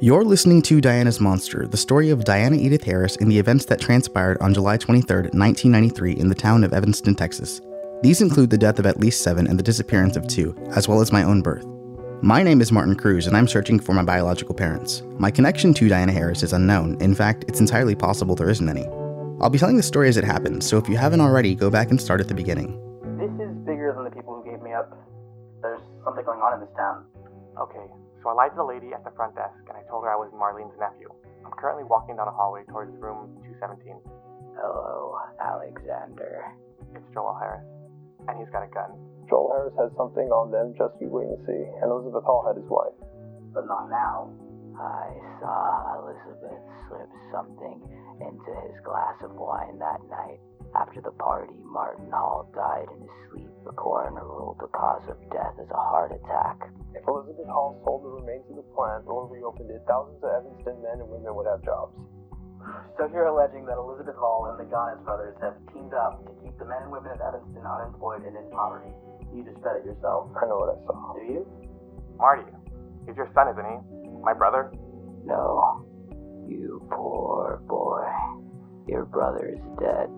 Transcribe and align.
You're 0.00 0.24
listening 0.24 0.60
to 0.62 0.80
Diana's 0.80 1.20
Monster, 1.20 1.68
the 1.68 1.76
story 1.76 2.10
of 2.10 2.24
Diana 2.24 2.56
Edith 2.56 2.82
Harris 2.82 3.14
and 3.16 3.30
the 3.30 3.38
events 3.38 3.64
that 3.66 3.80
transpired 3.80 4.36
on 4.40 4.52
July 4.52 4.76
23, 4.76 5.16
1993, 5.30 6.12
in 6.14 6.28
the 6.28 6.34
town 6.34 6.64
of 6.64 6.72
Evanston, 6.72 7.14
Texas. 7.14 7.60
These 8.02 8.20
include 8.20 8.50
the 8.50 8.58
death 8.58 8.80
of 8.80 8.86
at 8.86 8.98
least 8.98 9.22
seven 9.22 9.46
and 9.46 9.56
the 9.56 9.62
disappearance 9.62 10.16
of 10.16 10.26
two, 10.26 10.52
as 10.74 10.88
well 10.88 11.00
as 11.00 11.12
my 11.12 11.22
own 11.22 11.42
birth. 11.42 11.64
My 12.22 12.42
name 12.42 12.60
is 12.60 12.72
Martin 12.72 12.96
Cruz, 12.96 13.28
and 13.28 13.36
I'm 13.36 13.46
searching 13.46 13.78
for 13.78 13.94
my 13.94 14.02
biological 14.02 14.54
parents. 14.54 15.04
My 15.16 15.30
connection 15.30 15.72
to 15.74 15.88
Diana 15.88 16.12
Harris 16.12 16.42
is 16.42 16.52
unknown. 16.52 17.00
In 17.00 17.14
fact, 17.14 17.44
it's 17.46 17.60
entirely 17.60 17.94
possible 17.94 18.34
there 18.34 18.50
isn't 18.50 18.68
any. 18.68 18.86
I'll 19.40 19.48
be 19.48 19.58
telling 19.58 19.76
the 19.76 19.82
story 19.84 20.08
as 20.08 20.16
it 20.16 20.24
happened, 20.24 20.64
so 20.64 20.76
if 20.76 20.88
you 20.88 20.96
haven't 20.96 21.20
already, 21.20 21.54
go 21.54 21.70
back 21.70 21.90
and 21.90 22.00
start 22.00 22.20
at 22.20 22.26
the 22.26 22.34
beginning. 22.34 22.80
So 28.24 28.32
I 28.32 28.48
lied 28.48 28.56
to 28.56 28.64
the 28.64 28.64
lady 28.64 28.96
at 28.96 29.04
the 29.04 29.12
front 29.12 29.36
desk 29.36 29.60
and 29.68 29.76
I 29.76 29.84
told 29.84 30.08
her 30.08 30.10
I 30.10 30.16
was 30.16 30.32
Marlene's 30.32 30.72
nephew. 30.80 31.12
I'm 31.44 31.52
currently 31.60 31.84
walking 31.84 32.16
down 32.16 32.26
a 32.26 32.32
hallway 32.32 32.64
towards 32.64 32.96
room 32.96 33.36
217. 33.44 34.00
Hello, 34.56 35.12
Alexander. 35.36 36.56
It's 36.96 37.04
Joel 37.12 37.36
Harris, 37.36 37.68
and 38.24 38.40
he's 38.40 38.48
got 38.48 38.64
a 38.64 38.70
gun. 38.72 38.96
Joel 39.28 39.52
Harris 39.52 39.76
has 39.76 39.92
something 40.00 40.32
on 40.32 40.48
them, 40.48 40.72
just 40.72 40.96
you 41.04 41.12
wait 41.12 41.28
and 41.28 41.42
see. 41.44 41.68
And 41.84 41.92
Elizabeth 41.92 42.24
Hall 42.24 42.48
had 42.48 42.56
his 42.56 42.64
wife. 42.72 42.96
But 43.52 43.68
not 43.68 43.92
now. 43.92 44.32
I 44.80 45.12
saw 45.38 46.00
Elizabeth 46.00 46.64
slip 46.88 47.12
something 47.28 47.76
into 48.24 48.52
his 48.64 48.76
glass 48.88 49.20
of 49.20 49.36
wine 49.36 49.76
that 49.78 50.00
night. 50.08 50.40
After 50.74 51.00
the 51.00 51.14
party, 51.22 51.54
Martin 51.62 52.10
Hall 52.10 52.50
died 52.54 52.90
in 52.90 53.02
his 53.06 53.16
sleep. 53.30 53.50
The 53.64 53.72
coroner 53.78 54.26
ruled 54.26 54.58
the 54.58 54.66
cause 54.74 55.06
of 55.08 55.16
death 55.30 55.54
as 55.62 55.70
a 55.70 55.78
heart 55.78 56.10
attack. 56.10 56.66
If 56.94 57.06
Elizabeth 57.06 57.46
Hall 57.46 57.78
sold 57.86 58.02
the 58.02 58.10
remains 58.18 58.44
of 58.50 58.56
the 58.58 58.66
plant 58.74 59.06
or 59.06 59.30
reopened 59.30 59.70
it, 59.70 59.86
thousands 59.86 60.18
of 60.18 60.30
Evanston 60.34 60.82
men 60.82 60.98
and 60.98 61.08
women 61.08 61.30
would 61.34 61.46
have 61.46 61.62
jobs. 61.62 61.94
So 62.98 63.06
you're 63.12 63.30
alleging 63.30 63.66
that 63.66 63.78
Elizabeth 63.78 64.16
Hall 64.18 64.50
and 64.50 64.58
the 64.58 64.66
Ganes 64.66 65.02
brothers 65.04 65.36
have 65.42 65.54
teamed 65.70 65.94
up 65.94 66.26
to 66.26 66.32
keep 66.42 66.58
the 66.58 66.66
men 66.66 66.82
and 66.82 66.90
women 66.90 67.12
of 67.12 67.20
Evanston 67.20 67.62
unemployed 67.62 68.26
and 68.26 68.34
in 68.34 68.50
poverty. 68.50 68.90
You 69.30 69.44
discredit 69.44 69.84
yourself. 69.86 70.30
I 70.34 70.46
know 70.46 70.58
what 70.58 70.74
I 70.74 70.78
saw. 70.86 71.14
Do 71.14 71.22
you? 71.22 71.42
Marty, 72.18 72.50
he's 73.06 73.16
your 73.16 73.30
son, 73.34 73.48
isn't 73.52 73.62
he? 73.62 73.78
My 74.22 74.34
brother? 74.34 74.72
No. 75.24 75.86
You 76.48 76.82
poor 76.90 77.62
boy. 77.68 78.06
Your 78.86 79.04
brother 79.04 79.54
is 79.54 79.62
dead. 79.78 80.10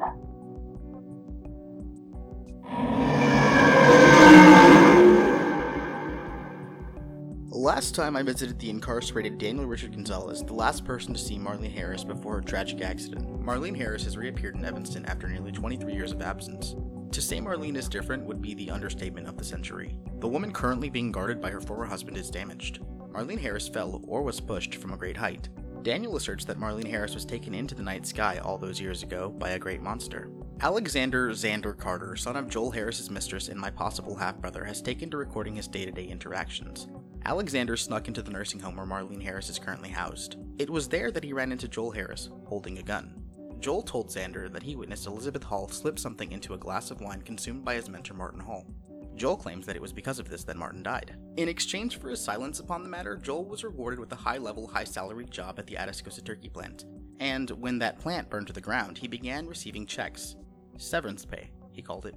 Last 7.66 7.94
time 7.94 8.16
I 8.16 8.22
visited 8.22 8.58
the 8.58 8.70
incarcerated 8.70 9.38
Daniel 9.38 9.66
Richard 9.66 9.92
Gonzalez, 9.92 10.42
the 10.42 10.54
last 10.54 10.84
person 10.84 11.12
to 11.12 11.18
see 11.18 11.36
Marlene 11.36 11.72
Harris 11.72 12.04
before 12.04 12.34
her 12.34 12.40
tragic 12.40 12.80
accident. 12.80 13.44
Marlene 13.44 13.76
Harris 13.76 14.04
has 14.04 14.16
reappeared 14.16 14.54
in 14.54 14.64
Evanston 14.64 15.04
after 15.06 15.28
nearly 15.28 15.52
23 15.52 15.92
years 15.92 16.12
of 16.12 16.22
absence. 16.22 16.76
To 17.12 17.20
say 17.20 17.40
Marlene 17.40 17.76
is 17.76 17.88
different 17.88 18.24
would 18.24 18.40
be 18.40 18.54
the 18.54 18.70
understatement 18.70 19.26
of 19.26 19.36
the 19.36 19.44
century. 19.44 19.98
The 20.20 20.28
woman 20.28 20.52
currently 20.52 20.90
being 20.90 21.10
guarded 21.10 21.40
by 21.40 21.50
her 21.50 21.60
former 21.60 21.86
husband 21.86 22.16
is 22.16 22.30
damaged. 22.30 22.80
Marlene 23.12 23.40
Harris 23.40 23.68
fell 23.68 24.00
or 24.06 24.22
was 24.22 24.40
pushed 24.40 24.76
from 24.76 24.92
a 24.92 24.96
great 24.96 25.16
height. 25.16 25.48
Daniel 25.82 26.16
asserts 26.16 26.44
that 26.44 26.58
Marlene 26.58 26.90
Harris 26.90 27.14
was 27.14 27.24
taken 27.24 27.54
into 27.54 27.74
the 27.74 27.82
night 27.82 28.06
sky 28.06 28.38
all 28.38 28.58
those 28.58 28.80
years 28.80 29.02
ago 29.02 29.28
by 29.28 29.50
a 29.50 29.58
great 29.58 29.80
monster. 29.80 30.30
Alexander 30.62 31.30
Xander 31.32 31.76
Carter, 31.76 32.16
son 32.16 32.34
of 32.34 32.48
Joel 32.48 32.70
Harris's 32.70 33.10
mistress 33.10 33.48
and 33.48 33.60
my 33.60 33.68
possible 33.68 34.16
half 34.16 34.38
brother, 34.38 34.64
has 34.64 34.80
taken 34.80 35.10
to 35.10 35.18
recording 35.18 35.54
his 35.54 35.68
day 35.68 35.84
to 35.84 35.90
day 35.90 36.06
interactions. 36.06 36.88
Alexander 37.26 37.76
snuck 37.76 38.08
into 38.08 38.22
the 38.22 38.30
nursing 38.30 38.60
home 38.60 38.76
where 38.76 38.86
Marlene 38.86 39.22
Harris 39.22 39.50
is 39.50 39.58
currently 39.58 39.90
housed. 39.90 40.36
It 40.58 40.70
was 40.70 40.88
there 40.88 41.10
that 41.10 41.22
he 41.22 41.34
ran 41.34 41.52
into 41.52 41.68
Joel 41.68 41.90
Harris, 41.90 42.30
holding 42.46 42.78
a 42.78 42.82
gun. 42.82 43.22
Joel 43.60 43.82
told 43.82 44.08
Xander 44.08 44.50
that 44.50 44.62
he 44.62 44.76
witnessed 44.76 45.06
Elizabeth 45.06 45.42
Hall 45.42 45.68
slip 45.68 45.98
something 45.98 46.32
into 46.32 46.54
a 46.54 46.58
glass 46.58 46.90
of 46.90 47.02
wine 47.02 47.20
consumed 47.20 47.62
by 47.62 47.74
his 47.74 47.90
mentor 47.90 48.14
Martin 48.14 48.40
Hall. 48.40 48.66
Joel 49.14 49.36
claims 49.36 49.66
that 49.66 49.76
it 49.76 49.82
was 49.82 49.92
because 49.92 50.18
of 50.18 50.28
this 50.30 50.44
that 50.44 50.56
Martin 50.56 50.82
died. 50.82 51.16
In 51.36 51.50
exchange 51.50 51.98
for 51.98 52.08
his 52.08 52.20
silence 52.20 52.60
upon 52.60 52.82
the 52.82 52.88
matter, 52.88 53.16
Joel 53.16 53.44
was 53.44 53.64
rewarded 53.64 54.00
with 54.00 54.12
a 54.12 54.16
high 54.16 54.38
level, 54.38 54.66
high 54.66 54.84
salaried 54.84 55.30
job 55.30 55.58
at 55.58 55.66
the 55.66 55.74
Atascosa 55.74 56.24
turkey 56.24 56.48
plant. 56.48 56.86
And 57.20 57.50
when 57.50 57.78
that 57.78 57.98
plant 57.98 58.30
burned 58.30 58.46
to 58.46 58.52
the 58.52 58.60
ground, 58.60 58.98
he 58.98 59.08
began 59.08 59.46
receiving 59.46 59.86
checks. 59.86 60.36
Severance 60.78 61.24
pay, 61.24 61.50
he 61.72 61.82
called 61.82 62.06
it. 62.06 62.14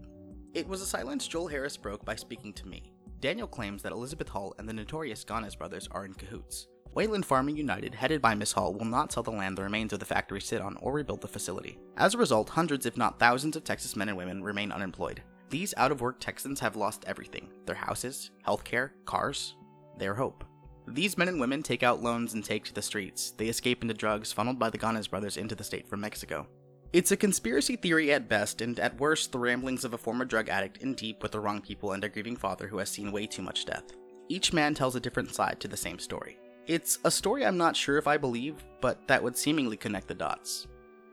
It 0.54 0.68
was 0.68 0.82
a 0.82 0.86
silence 0.86 1.28
Joel 1.28 1.48
Harris 1.48 1.78
broke 1.78 2.04
by 2.04 2.16
speaking 2.16 2.54
to 2.54 2.68
me. 2.68 2.92
Daniel 3.20 3.48
claims 3.48 3.84
that 3.84 3.92
Elizabeth 3.92 4.30
Hall 4.30 4.56
and 4.58 4.68
the 4.68 4.74
notorious 4.74 5.24
Ganes 5.24 5.56
brothers 5.56 5.88
are 5.92 6.06
in 6.06 6.14
cahoots. 6.14 6.68
Wayland 6.94 7.26
Farming 7.26 7.56
United, 7.56 7.94
headed 7.94 8.22
by 8.22 8.34
Miss 8.34 8.52
Hall, 8.52 8.74
will 8.74 8.86
not 8.86 9.12
sell 9.12 9.22
the 9.22 9.30
land 9.30 9.58
the 9.58 9.64
remains 9.64 9.94
of 9.94 10.00
the 10.00 10.06
factory 10.06 10.42
sit 10.42 10.62
on 10.62 10.76
or 10.78 10.94
rebuild 10.94 11.22
the 11.22 11.28
facility. 11.28 11.78
As 11.98 12.16
a 12.16 12.18
result, 12.18 12.50
hundreds, 12.50 12.86
if 12.86 12.98
not 12.98 13.20
thousands, 13.20 13.56
of 13.56 13.64
Texas 13.64 13.96
men 13.96 14.10
and 14.10 14.18
women 14.18 14.42
remain 14.42 14.72
unemployed. 14.72 15.22
These 15.50 15.74
out 15.78 15.92
of 15.92 16.02
work 16.02 16.20
Texans 16.20 16.60
have 16.60 16.76
lost 16.76 17.06
everything 17.06 17.50
their 17.66 17.76
houses, 17.76 18.32
healthcare, 18.46 18.92
cars, 19.06 19.56
their 19.98 20.16
hope. 20.16 20.44
These 20.88 21.18
men 21.18 21.28
and 21.28 21.40
women 21.40 21.62
take 21.62 21.84
out 21.84 22.02
loans 22.02 22.34
and 22.34 22.44
take 22.44 22.66
to 22.66 22.74
the 22.74 22.82
streets. 22.82 23.32
They 23.32 23.48
escape 23.48 23.84
into 23.84 23.94
drugs 23.94 24.32
funneled 24.32 24.58
by 24.58 24.72
the 24.72 24.78
Ganes 24.80 25.08
brothers 25.08 25.38
into 25.38 25.54
the 25.54 25.64
state 25.64 25.88
from 25.88 26.02
Mexico. 26.02 26.48
It's 26.92 27.12
a 27.12 27.18
conspiracy 27.18 27.76
theory 27.76 28.12
at 28.12 28.28
best, 28.28 28.62
and 28.62 28.80
at 28.80 29.00
worst, 29.00 29.32
the 29.32 29.38
ramblings 29.38 29.86
of 29.86 29.94
a 29.94 29.98
former 29.98 30.26
drug 30.26 30.50
addict 30.50 30.78
in 30.78 30.96
deep 30.96 31.22
with 31.22 31.32
the 31.32 31.40
wrong 31.40 31.62
people 31.62 31.92
and 31.92 32.04
a 32.04 32.10
grieving 32.10 32.36
father 32.36 32.68
who 32.68 32.80
has 32.80 32.90
seen 32.90 33.12
way 33.12 33.28
too 33.28 33.44
much 33.44 33.66
death. 33.66 33.84
Each 34.28 34.54
man 34.54 34.74
tells 34.74 34.96
a 34.96 35.00
different 35.00 35.34
side 35.34 35.60
to 35.60 35.68
the 35.68 35.78
same 35.78 36.00
story. 36.00 36.40
It's 36.66 36.98
a 37.04 37.12
story 37.12 37.46
I'm 37.46 37.58
not 37.58 37.76
sure 37.76 38.00
if 38.00 38.08
I 38.08 38.18
believe, 38.18 38.66
but 38.82 39.08
that 39.08 39.22
would 39.22 39.38
seemingly 39.38 39.78
connect 39.78 40.08
the 40.08 40.16
dots. 40.16 40.66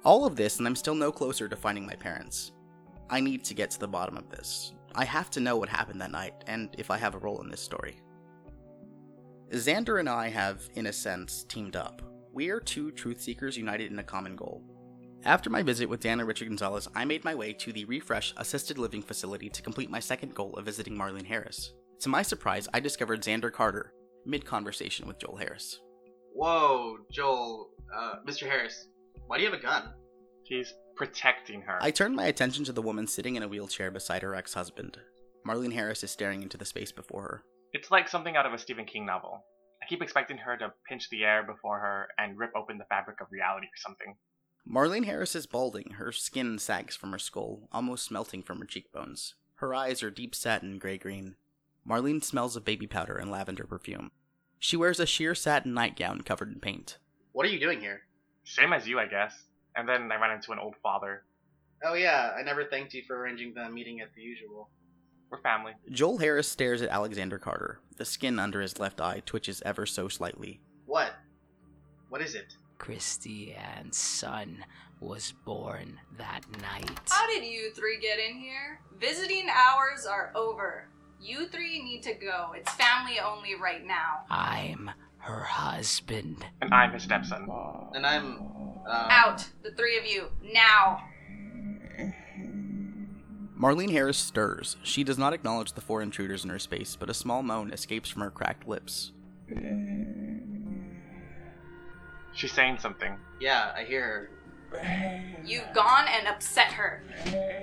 All 0.03 0.25
of 0.25 0.34
this, 0.34 0.59
and 0.59 0.66
I'm 0.66 0.76
still 0.76 0.94
no 0.94 1.12
closer 1.12 1.47
to 1.47 1.56
finding 1.56 1.84
my 1.84 1.94
parents. 1.94 2.53
I 3.10 3.20
need 3.20 3.44
to 3.44 3.54
get 3.54 3.70
to 3.72 3.81
the 3.81 3.86
bottom 3.86 4.16
of 4.16 4.31
this. 4.31 4.72
I 4.94 5.04
have 5.04 5.28
to 5.32 5.41
know 5.41 5.59
what 5.59 5.69
happened 5.69 6.00
that 6.00 6.10
night, 6.10 6.42
and 6.47 6.75
if 6.78 6.91
I 6.91 6.97
have 6.97 7.15
a 7.15 7.19
role 7.19 7.42
in 7.42 7.50
this 7.50 7.60
story. 7.60 8.00
Xander 9.50 10.00
and 10.00 10.09
I 10.09 10.28
have, 10.28 10.70
in 10.75 10.86
a 10.86 10.92
sense, 10.92 11.44
teamed 11.44 11.76
up. 11.76 12.00
We 12.32 12.48
are 12.48 12.60
two 12.60 12.92
truth 12.92 13.20
seekers 13.20 13.59
united 13.59 13.92
in 13.92 13.98
a 13.98 14.04
common 14.04 14.36
goal. 14.36 14.62
After 15.25 15.50
my 15.50 15.62
visit 15.62 15.88
with 15.88 16.00
Daniel 16.00 16.27
Richard 16.27 16.49
Gonzalez, 16.49 16.88
I 16.94 17.04
made 17.04 17.25
my 17.25 17.34
way 17.34 17.53
to 17.54 17.72
the 17.72 17.84
Refresh 17.87 18.32
Assisted 18.37 18.78
Living 18.78 19.03
Facility 19.03 19.49
to 19.49 19.62
complete 19.62 19.91
my 19.91 19.99
second 19.99 20.34
goal 20.34 20.54
of 20.54 20.65
visiting 20.65 20.97
Marlene 20.97 21.27
Harris. 21.27 21.72
To 22.00 22.09
my 22.09 22.22
surprise, 22.22 22.69
I 22.72 22.81
discovered 22.81 23.22
Xander 23.22 23.53
Carter, 23.53 23.93
mid 24.25 24.44
conversation 24.44 25.09
with 25.09 25.19
Joel 25.19 25.37
Harris. 25.37 25.81
Whoa, 26.32 26.99
Joel, 27.10 27.71
uh, 27.94 28.16
Mr. 28.27 28.43
Harris, 28.43 28.88
why 29.27 29.38
do 29.38 29.44
you 29.44 29.50
have 29.50 29.59
a 29.59 29.62
gun? 29.62 29.94
He's 30.44 30.72
protecting 30.94 31.62
her. 31.62 31.78
I 31.81 31.91
turned 31.91 32.15
my 32.15 32.27
attention 32.27 32.65
to 32.65 32.72
the 32.72 32.83
woman 32.83 33.06
sitting 33.06 33.34
in 33.34 33.43
a 33.43 33.48
wheelchair 33.48 33.91
beside 33.91 34.22
her 34.22 34.34
ex 34.34 34.54
husband. 34.54 34.98
Marlene 35.47 35.72
Harris 35.72 36.04
is 36.04 36.10
staring 36.10 36.43
into 36.43 36.56
the 36.56 36.65
space 36.65 36.93
before 36.93 37.22
her. 37.22 37.44
It's 37.72 37.91
like 37.91 38.09
something 38.09 38.37
out 38.37 38.47
of 38.47 38.53
a 38.53 38.59
Stephen 38.59 38.84
King 38.84 39.06
novel. 39.06 39.43
I 39.83 39.87
keep 39.87 40.03
expecting 40.03 40.38
her 40.38 40.56
to 40.56 40.72
pinch 40.88 41.09
the 41.10 41.25
air 41.25 41.43
before 41.43 41.78
her 41.81 42.09
and 42.19 42.38
rip 42.38 42.53
open 42.56 42.78
the 42.78 42.84
fabric 42.84 43.21
of 43.21 43.28
reality 43.31 43.66
or 43.66 43.77
something. 43.77 44.16
Marlene 44.69 45.04
Harris 45.04 45.37
is 45.37 45.47
balding. 45.47 45.93
Her 45.93 46.10
skin 46.10 46.59
sags 46.59 46.97
from 46.97 47.12
her 47.12 47.19
skull, 47.19 47.69
almost 47.71 48.10
melting 48.10 48.43
from 48.43 48.59
her 48.59 48.65
cheekbones. 48.65 49.34
Her 49.56 49.72
eyes 49.72 50.03
are 50.03 50.10
deep 50.10 50.34
satin 50.34 50.78
gray 50.78 50.99
green. 50.99 51.37
Marlene 51.88 52.22
smells 52.22 52.56
of 52.56 52.65
baby 52.65 52.88
powder 52.88 53.16
and 53.16 53.31
lavender 53.31 53.65
perfume. 53.65 54.10
She 54.59 54.77
wears 54.77 54.99
a 54.99 55.06
sheer 55.06 55.37
satin 55.37 55.72
nightgown 55.72 56.22
covered 56.22 56.53
in 56.53 56.59
paint. 56.59 56.99
What 57.32 57.47
are 57.47 57.50
you 57.50 57.60
doing 57.60 57.81
here? 57.81 58.03
Same 58.44 58.72
as 58.72 58.88
you, 58.88 58.99
I 58.99 59.06
guess. 59.06 59.34
And 59.77 59.88
then 59.88 60.10
I 60.10 60.21
ran 60.21 60.34
into 60.34 60.50
an 60.50 60.59
old 60.59 60.75
father. 60.83 61.22
Oh 61.84 61.94
yeah, 61.94 62.33
I 62.37 62.43
never 62.43 62.65
thanked 62.65 62.94
you 62.94 63.04
for 63.06 63.16
arranging 63.16 63.54
the 63.54 63.71
meeting 63.71 64.00
at 64.00 64.15
the 64.16 64.22
usual. 64.22 64.71
We're 65.31 65.41
family. 65.43 65.72
Joel 65.91 66.19
Harris 66.19 66.48
stares 66.48 66.83
at 66.83 66.88
Alexander 66.88 67.38
Carter. 67.38 67.81
The 67.97 68.04
skin 68.04 68.38
under 68.38 68.60
his 68.60 68.81
left 68.81 69.00
eye 69.00 69.22
twitches 69.25 69.62
ever 69.65 69.87
so 69.87 70.09
slightly. 70.09 70.60
What? 70.87 71.12
What 72.09 72.21
is 72.21 72.34
it? 72.34 72.57
Christiane's 72.78 73.96
son 73.96 74.64
was 75.00 75.32
born 75.44 75.98
that 76.18 76.42
night. 76.62 77.00
How 77.08 77.26
did 77.26 77.44
you 77.44 77.70
three 77.72 77.98
get 78.00 78.18
in 78.18 78.38
here? 78.38 78.80
Visiting 78.98 79.46
hours 79.50 80.06
are 80.06 80.32
over. 80.34 80.88
You 81.20 81.46
three 81.48 81.82
need 81.82 82.02
to 82.02 82.14
go. 82.14 82.52
It's 82.54 82.72
family 82.72 83.18
only 83.18 83.54
right 83.54 83.84
now. 83.84 84.24
I'm 84.30 84.90
her 85.18 85.40
husband. 85.42 86.44
And 86.60 86.72
I'm 86.72 86.92
his 86.92 87.02
stepson. 87.02 87.48
And 87.94 88.06
I'm 88.06 88.38
uh, 88.88 89.08
Out, 89.10 89.44
the 89.62 89.72
three 89.72 89.98
of 89.98 90.06
you, 90.06 90.30
now. 90.52 91.02
Marlene 93.58 93.90
Harris 93.90 94.18
stirs. 94.18 94.76
She 94.82 95.02
does 95.02 95.18
not 95.18 95.32
acknowledge 95.32 95.72
the 95.72 95.80
four 95.80 96.02
intruders 96.02 96.44
in 96.44 96.50
her 96.50 96.58
space, 96.58 96.94
but 96.94 97.08
a 97.08 97.14
small 97.14 97.42
moan 97.42 97.72
escapes 97.72 98.10
from 98.10 98.22
her 98.22 98.30
cracked 98.30 98.68
lips. 98.68 99.12
She's 102.36 102.53
saying 102.53 102.78
something. 102.78 103.16
Yeah, 103.41 103.72
I 103.77 103.83
hear 103.84 104.28
her. 104.72 105.21
You've 105.44 105.72
gone 105.74 106.06
and 106.09 106.28
upset 106.28 106.71
her. 106.72 107.03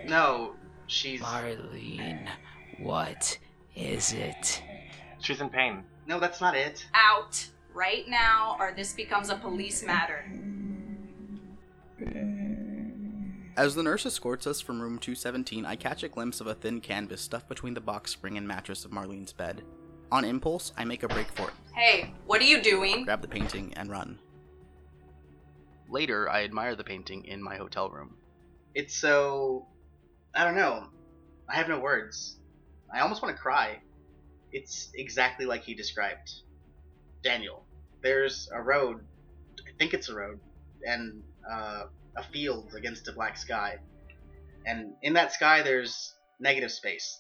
No, 0.08 0.56
she's 0.88 1.22
Marlene, 1.22 2.28
what 2.80 3.38
is 3.76 4.14
it? 4.14 4.62
She's 5.20 5.40
in 5.42 5.50
pain. 5.50 5.84
no, 6.08 6.20
that's 6.20 6.42
not 6.42 6.56
it. 6.56 6.86
Out, 6.94 7.48
right 7.74 8.08
now, 8.08 8.58
or 8.60 8.74
this 8.76 8.94
becomes 8.94 9.30
a 9.30 9.36
police 9.36 9.84
matter. 9.84 10.26
As 13.56 13.76
the 13.76 13.84
nurse 13.84 14.06
escorts 14.06 14.48
us 14.48 14.60
from 14.60 14.82
room 14.82 14.98
217, 14.98 15.66
I 15.66 15.76
catch 15.76 16.02
a 16.04 16.10
glimpse 16.10 16.42
of 16.42 16.48
a 16.48 16.56
thin 16.56 16.82
canvas 16.82 17.22
stuffed 17.22 17.48
between 17.48 17.76
the 17.76 17.82
box 17.82 18.12
spring 18.12 18.38
and 18.38 18.48
mattress 18.48 18.84
of 18.86 18.92
Marlene's 18.92 19.34
bed. 19.34 19.62
On 20.12 20.26
impulse, 20.26 20.72
I 20.78 20.86
make 20.86 21.04
a 21.04 21.08
break 21.08 21.28
for 21.34 21.50
it, 21.50 21.54
Hey, 21.76 22.14
what 22.26 22.42
are 22.42 22.46
you 22.46 22.62
doing? 22.62 23.04
grab 23.06 23.22
the 23.22 23.28
painting, 23.28 23.74
and 23.76 23.90
run. 23.92 24.18
Later, 25.90 26.30
I 26.30 26.44
admire 26.44 26.76
the 26.76 26.84
painting 26.84 27.26
in 27.26 27.44
my 27.44 27.58
hotel 27.58 27.90
room. 27.90 28.16
It's 28.74 28.96
so. 28.96 29.68
I 30.36 30.44
don't 30.46 30.56
know. 30.56 30.88
I 31.50 31.56
have 31.56 31.68
no 31.68 31.80
words. 31.80 32.38
I 32.94 33.02
almost 33.02 33.22
want 33.22 33.36
to 33.36 33.42
cry. 33.42 33.80
It's 34.52 34.90
exactly 34.96 35.46
like 35.46 35.64
he 35.64 35.74
described. 35.74 36.32
Daniel, 37.24 37.64
there's 38.02 38.50
a 38.54 38.62
road. 38.62 38.98
I 39.60 39.72
think 39.78 39.94
it's 39.94 40.10
a 40.10 40.16
road, 40.16 40.40
and 40.86 41.24
uh, 41.50 41.84
a 42.18 42.24
field 42.32 42.74
against 42.78 43.08
a 43.08 43.14
black 43.14 43.38
sky. 43.38 43.78
And 44.66 44.94
in 45.02 45.14
that 45.14 45.34
sky, 45.34 45.62
there's 45.62 46.14
negative 46.40 46.72
space, 46.72 47.20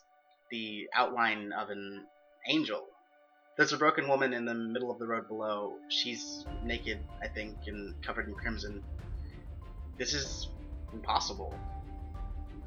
the 0.52 0.88
outline 0.96 1.52
of 1.54 1.70
an 1.70 2.06
angel. 2.48 2.86
There's 3.56 3.72
a 3.72 3.78
broken 3.78 4.08
woman 4.08 4.34
in 4.34 4.46
the 4.46 4.54
middle 4.54 4.90
of 4.90 4.98
the 4.98 5.06
road 5.06 5.28
below. 5.28 5.76
She's 5.88 6.46
naked, 6.64 7.00
I 7.22 7.28
think, 7.28 7.56
and 7.68 7.94
covered 8.02 8.28
in 8.28 8.34
crimson. 8.34 8.84
This 9.98 10.16
is 10.16 10.48
impossible. 10.92 11.54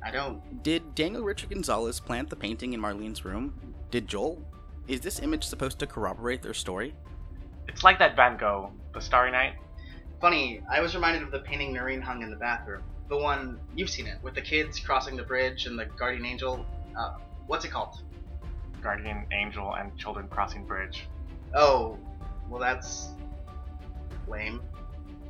I 0.04 0.12
don't. 0.12 0.62
Did 0.62 0.94
Daniel 0.94 1.24
Richard 1.24 1.50
Gonzalez 1.50 1.98
plant 1.98 2.30
the 2.30 2.36
painting 2.36 2.72
in 2.72 2.80
Marlene's 2.80 3.24
room? 3.24 3.74
Did 3.90 4.06
Joel? 4.06 4.40
Is 4.86 5.00
this 5.00 5.18
image 5.18 5.42
supposed 5.42 5.80
to 5.80 5.86
corroborate 5.88 6.42
their 6.42 6.54
story? 6.54 6.94
It's 7.66 7.82
like 7.82 7.98
that 7.98 8.14
Van 8.14 8.36
Gogh, 8.36 8.70
The 8.94 9.00
Starry 9.00 9.32
Night. 9.32 9.54
Funny, 10.20 10.62
I 10.70 10.80
was 10.80 10.94
reminded 10.94 11.22
of 11.22 11.32
the 11.32 11.40
painting 11.40 11.72
Noreen 11.72 12.00
hung 12.00 12.22
in 12.22 12.30
the 12.30 12.36
bathroom. 12.36 12.84
The 13.08 13.18
one 13.18 13.58
you've 13.74 13.90
seen 13.90 14.06
it 14.06 14.18
with 14.22 14.34
the 14.34 14.40
kids 14.40 14.78
crossing 14.78 15.16
the 15.16 15.24
bridge 15.24 15.66
and 15.66 15.76
the 15.76 15.86
guardian 15.86 16.24
angel. 16.24 16.64
Uh, 16.96 17.16
what's 17.48 17.64
it 17.64 17.72
called? 17.72 17.98
Guardian 18.82 19.26
Angel 19.32 19.74
and 19.74 19.96
Children 19.96 20.28
Crossing 20.28 20.64
Bridge. 20.64 21.08
Oh, 21.54 21.98
well 22.48 22.60
that's 22.60 23.10
lame. 24.28 24.60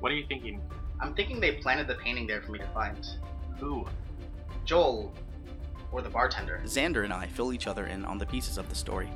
What 0.00 0.12
are 0.12 0.14
you 0.14 0.26
thinking? 0.26 0.60
I'm 1.00 1.14
thinking 1.14 1.40
they 1.40 1.52
planted 1.52 1.88
the 1.88 1.94
painting 1.94 2.26
there 2.26 2.42
for 2.42 2.52
me 2.52 2.58
to 2.58 2.66
find. 2.68 2.98
Who? 3.58 3.86
Joel, 4.64 5.14
or 5.92 6.02
the 6.02 6.10
bartender. 6.10 6.60
Xander 6.64 7.04
and 7.04 7.12
I 7.12 7.26
fill 7.26 7.52
each 7.52 7.66
other 7.66 7.86
in 7.86 8.04
on 8.04 8.18
the 8.18 8.26
pieces 8.26 8.58
of 8.58 8.68
the 8.68 8.74
story. 8.74 9.10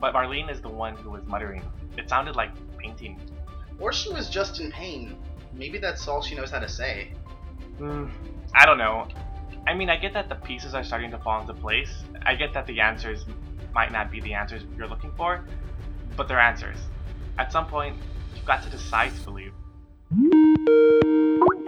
But 0.00 0.14
Marlene 0.14 0.50
is 0.50 0.60
the 0.60 0.68
one 0.68 0.96
who 0.96 1.10
was 1.10 1.24
muttering. 1.26 1.62
It 1.96 2.08
sounded 2.08 2.36
like 2.36 2.50
painting. 2.78 3.20
Or 3.78 3.92
she 3.92 4.12
was 4.12 4.30
just 4.30 4.60
in 4.60 4.70
pain. 4.70 5.16
Maybe 5.52 5.78
that's 5.78 6.06
all 6.08 6.22
she 6.22 6.34
knows 6.34 6.50
how 6.50 6.60
to 6.60 6.68
say. 6.68 7.12
Hmm, 7.78 8.06
I 8.54 8.64
don't 8.64 8.78
know. 8.78 9.08
I 9.66 9.74
mean, 9.74 9.90
I 9.90 9.96
get 9.96 10.14
that 10.14 10.28
the 10.28 10.36
pieces 10.36 10.74
are 10.74 10.82
starting 10.82 11.10
to 11.10 11.18
fall 11.18 11.40
into 11.40 11.54
place. 11.54 11.90
I 12.24 12.34
get 12.34 12.52
that 12.54 12.66
the 12.66 12.80
answers 12.80 13.24
might 13.72 13.92
not 13.92 14.10
be 14.10 14.20
the 14.20 14.34
answers 14.34 14.62
you're 14.76 14.88
looking 14.88 15.12
for, 15.16 15.44
but 16.16 16.28
they're 16.28 16.40
answers. 16.40 16.76
At 17.38 17.52
some 17.52 17.66
point, 17.66 17.96
you've 18.34 18.44
got 18.44 18.62
to 18.62 18.70
decide 18.70 19.14
to 19.14 19.20
believe. 19.22 19.52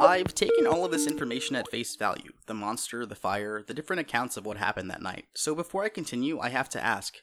I've 0.00 0.34
taken 0.34 0.66
all 0.66 0.84
of 0.84 0.90
this 0.90 1.06
information 1.06 1.54
at 1.54 1.70
face 1.70 1.94
value 1.94 2.32
the 2.46 2.54
monster, 2.54 3.06
the 3.06 3.14
fire, 3.14 3.62
the 3.66 3.74
different 3.74 4.00
accounts 4.00 4.36
of 4.36 4.44
what 4.44 4.56
happened 4.56 4.90
that 4.90 5.02
night. 5.02 5.26
So 5.34 5.54
before 5.54 5.84
I 5.84 5.88
continue, 5.88 6.40
I 6.40 6.48
have 6.48 6.68
to 6.70 6.82
ask 6.82 7.18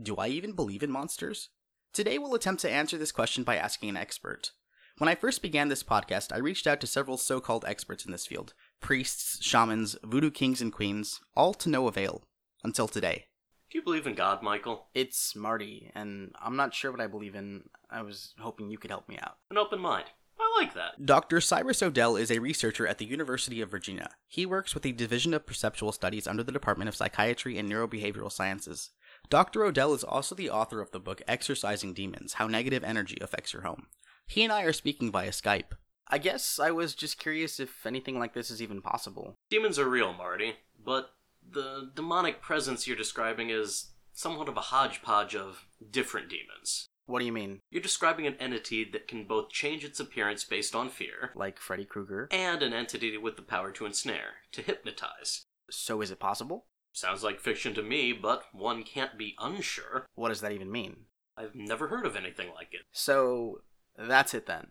do 0.00 0.16
I 0.16 0.28
even 0.28 0.52
believe 0.52 0.82
in 0.82 0.90
monsters? 0.90 1.48
Today 1.94 2.18
we'll 2.18 2.34
attempt 2.34 2.60
to 2.62 2.70
answer 2.70 2.98
this 2.98 3.12
question 3.12 3.44
by 3.44 3.56
asking 3.56 3.88
an 3.88 3.96
expert. 3.96 4.50
When 4.98 5.08
I 5.08 5.14
first 5.14 5.40
began 5.40 5.68
this 5.68 5.82
podcast, 5.82 6.34
I 6.34 6.38
reached 6.38 6.66
out 6.66 6.80
to 6.80 6.86
several 6.86 7.16
so 7.16 7.40
called 7.40 7.64
experts 7.66 8.04
in 8.04 8.12
this 8.12 8.26
field 8.26 8.52
priests, 8.80 9.42
shamans, 9.42 9.96
voodoo 10.02 10.30
kings 10.30 10.60
and 10.60 10.72
queens, 10.72 11.20
all 11.34 11.54
to 11.54 11.70
no 11.70 11.86
avail. 11.86 12.24
Until 12.64 12.88
today. 12.88 13.26
Do 13.70 13.78
you 13.78 13.84
believe 13.84 14.06
in 14.06 14.14
God, 14.14 14.42
Michael? 14.42 14.86
It's 14.94 15.34
Marty, 15.34 15.90
and 15.94 16.32
I'm 16.40 16.56
not 16.56 16.72
sure 16.72 16.92
what 16.92 17.00
I 17.00 17.08
believe 17.08 17.34
in. 17.34 17.64
I 17.90 18.02
was 18.02 18.32
hoping 18.38 18.70
you 18.70 18.78
could 18.78 18.90
help 18.90 19.08
me 19.08 19.18
out. 19.20 19.38
An 19.50 19.58
open 19.58 19.80
mind. 19.80 20.06
I 20.38 20.60
like 20.60 20.74
that. 20.74 21.04
Dr. 21.04 21.40
Cyrus 21.40 21.82
Odell 21.82 22.14
is 22.16 22.30
a 22.30 22.38
researcher 22.38 22.86
at 22.86 22.98
the 22.98 23.06
University 23.06 23.60
of 23.60 23.70
Virginia. 23.70 24.10
He 24.28 24.46
works 24.46 24.74
with 24.74 24.82
the 24.82 24.92
Division 24.92 25.34
of 25.34 25.46
Perceptual 25.46 25.92
Studies 25.92 26.26
under 26.26 26.42
the 26.42 26.52
Department 26.52 26.88
of 26.88 26.94
Psychiatry 26.94 27.58
and 27.58 27.70
Neurobehavioral 27.70 28.30
Sciences. 28.30 28.90
Dr. 29.30 29.64
Odell 29.64 29.94
is 29.94 30.04
also 30.04 30.34
the 30.34 30.50
author 30.50 30.80
of 30.80 30.92
the 30.92 31.00
book 31.00 31.22
Exorcising 31.26 31.94
Demons 31.94 32.34
How 32.34 32.46
Negative 32.46 32.84
Energy 32.84 33.18
Affects 33.20 33.52
Your 33.52 33.62
Home. 33.62 33.86
He 34.26 34.44
and 34.44 34.52
I 34.52 34.62
are 34.62 34.72
speaking 34.72 35.10
via 35.10 35.30
Skype. 35.30 35.72
I 36.08 36.18
guess 36.18 36.60
I 36.60 36.70
was 36.70 36.94
just 36.94 37.18
curious 37.18 37.58
if 37.58 37.84
anything 37.84 38.18
like 38.18 38.34
this 38.34 38.50
is 38.50 38.62
even 38.62 38.80
possible. 38.80 39.34
Demons 39.50 39.78
are 39.78 39.88
real, 39.88 40.12
Marty, 40.12 40.54
but 40.84 41.10
the 41.50 41.90
demonic 41.94 42.40
presence 42.42 42.86
you're 42.86 42.96
describing 42.96 43.50
is 43.50 43.92
somewhat 44.12 44.48
of 44.48 44.56
a 44.56 44.60
hodgepodge 44.62 45.34
of 45.34 45.66
different 45.90 46.28
demons. 46.28 46.86
What 47.06 47.20
do 47.20 47.24
you 47.26 47.32
mean? 47.32 47.60
You're 47.70 47.82
describing 47.82 48.26
an 48.26 48.34
entity 48.40 48.84
that 48.92 49.06
can 49.06 49.24
both 49.26 49.50
change 49.50 49.84
its 49.84 50.00
appearance 50.00 50.42
based 50.42 50.74
on 50.74 50.88
fear, 50.88 51.30
Like 51.36 51.60
Freddy 51.60 51.84
Krueger? 51.84 52.28
and 52.32 52.62
an 52.62 52.72
entity 52.72 53.16
with 53.16 53.36
the 53.36 53.42
power 53.42 53.70
to 53.72 53.86
ensnare, 53.86 54.38
to 54.52 54.62
hypnotize. 54.62 55.44
So 55.70 56.00
is 56.00 56.10
it 56.10 56.18
possible? 56.18 56.66
Sounds 56.92 57.22
like 57.22 57.38
fiction 57.40 57.74
to 57.74 57.82
me, 57.82 58.12
but 58.12 58.44
one 58.52 58.82
can't 58.82 59.16
be 59.18 59.36
unsure. 59.38 60.06
What 60.14 60.30
does 60.30 60.40
that 60.40 60.52
even 60.52 60.72
mean? 60.72 61.04
I've 61.36 61.54
never 61.54 61.88
heard 61.88 62.06
of 62.06 62.16
anything 62.16 62.48
like 62.54 62.72
it. 62.72 62.80
So, 62.90 63.60
that's 63.98 64.32
it 64.34 64.46
then. 64.46 64.68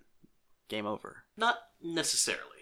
Game 0.68 0.88
over. 0.88 1.26
Not 1.38 1.58
necessarily. 1.84 2.55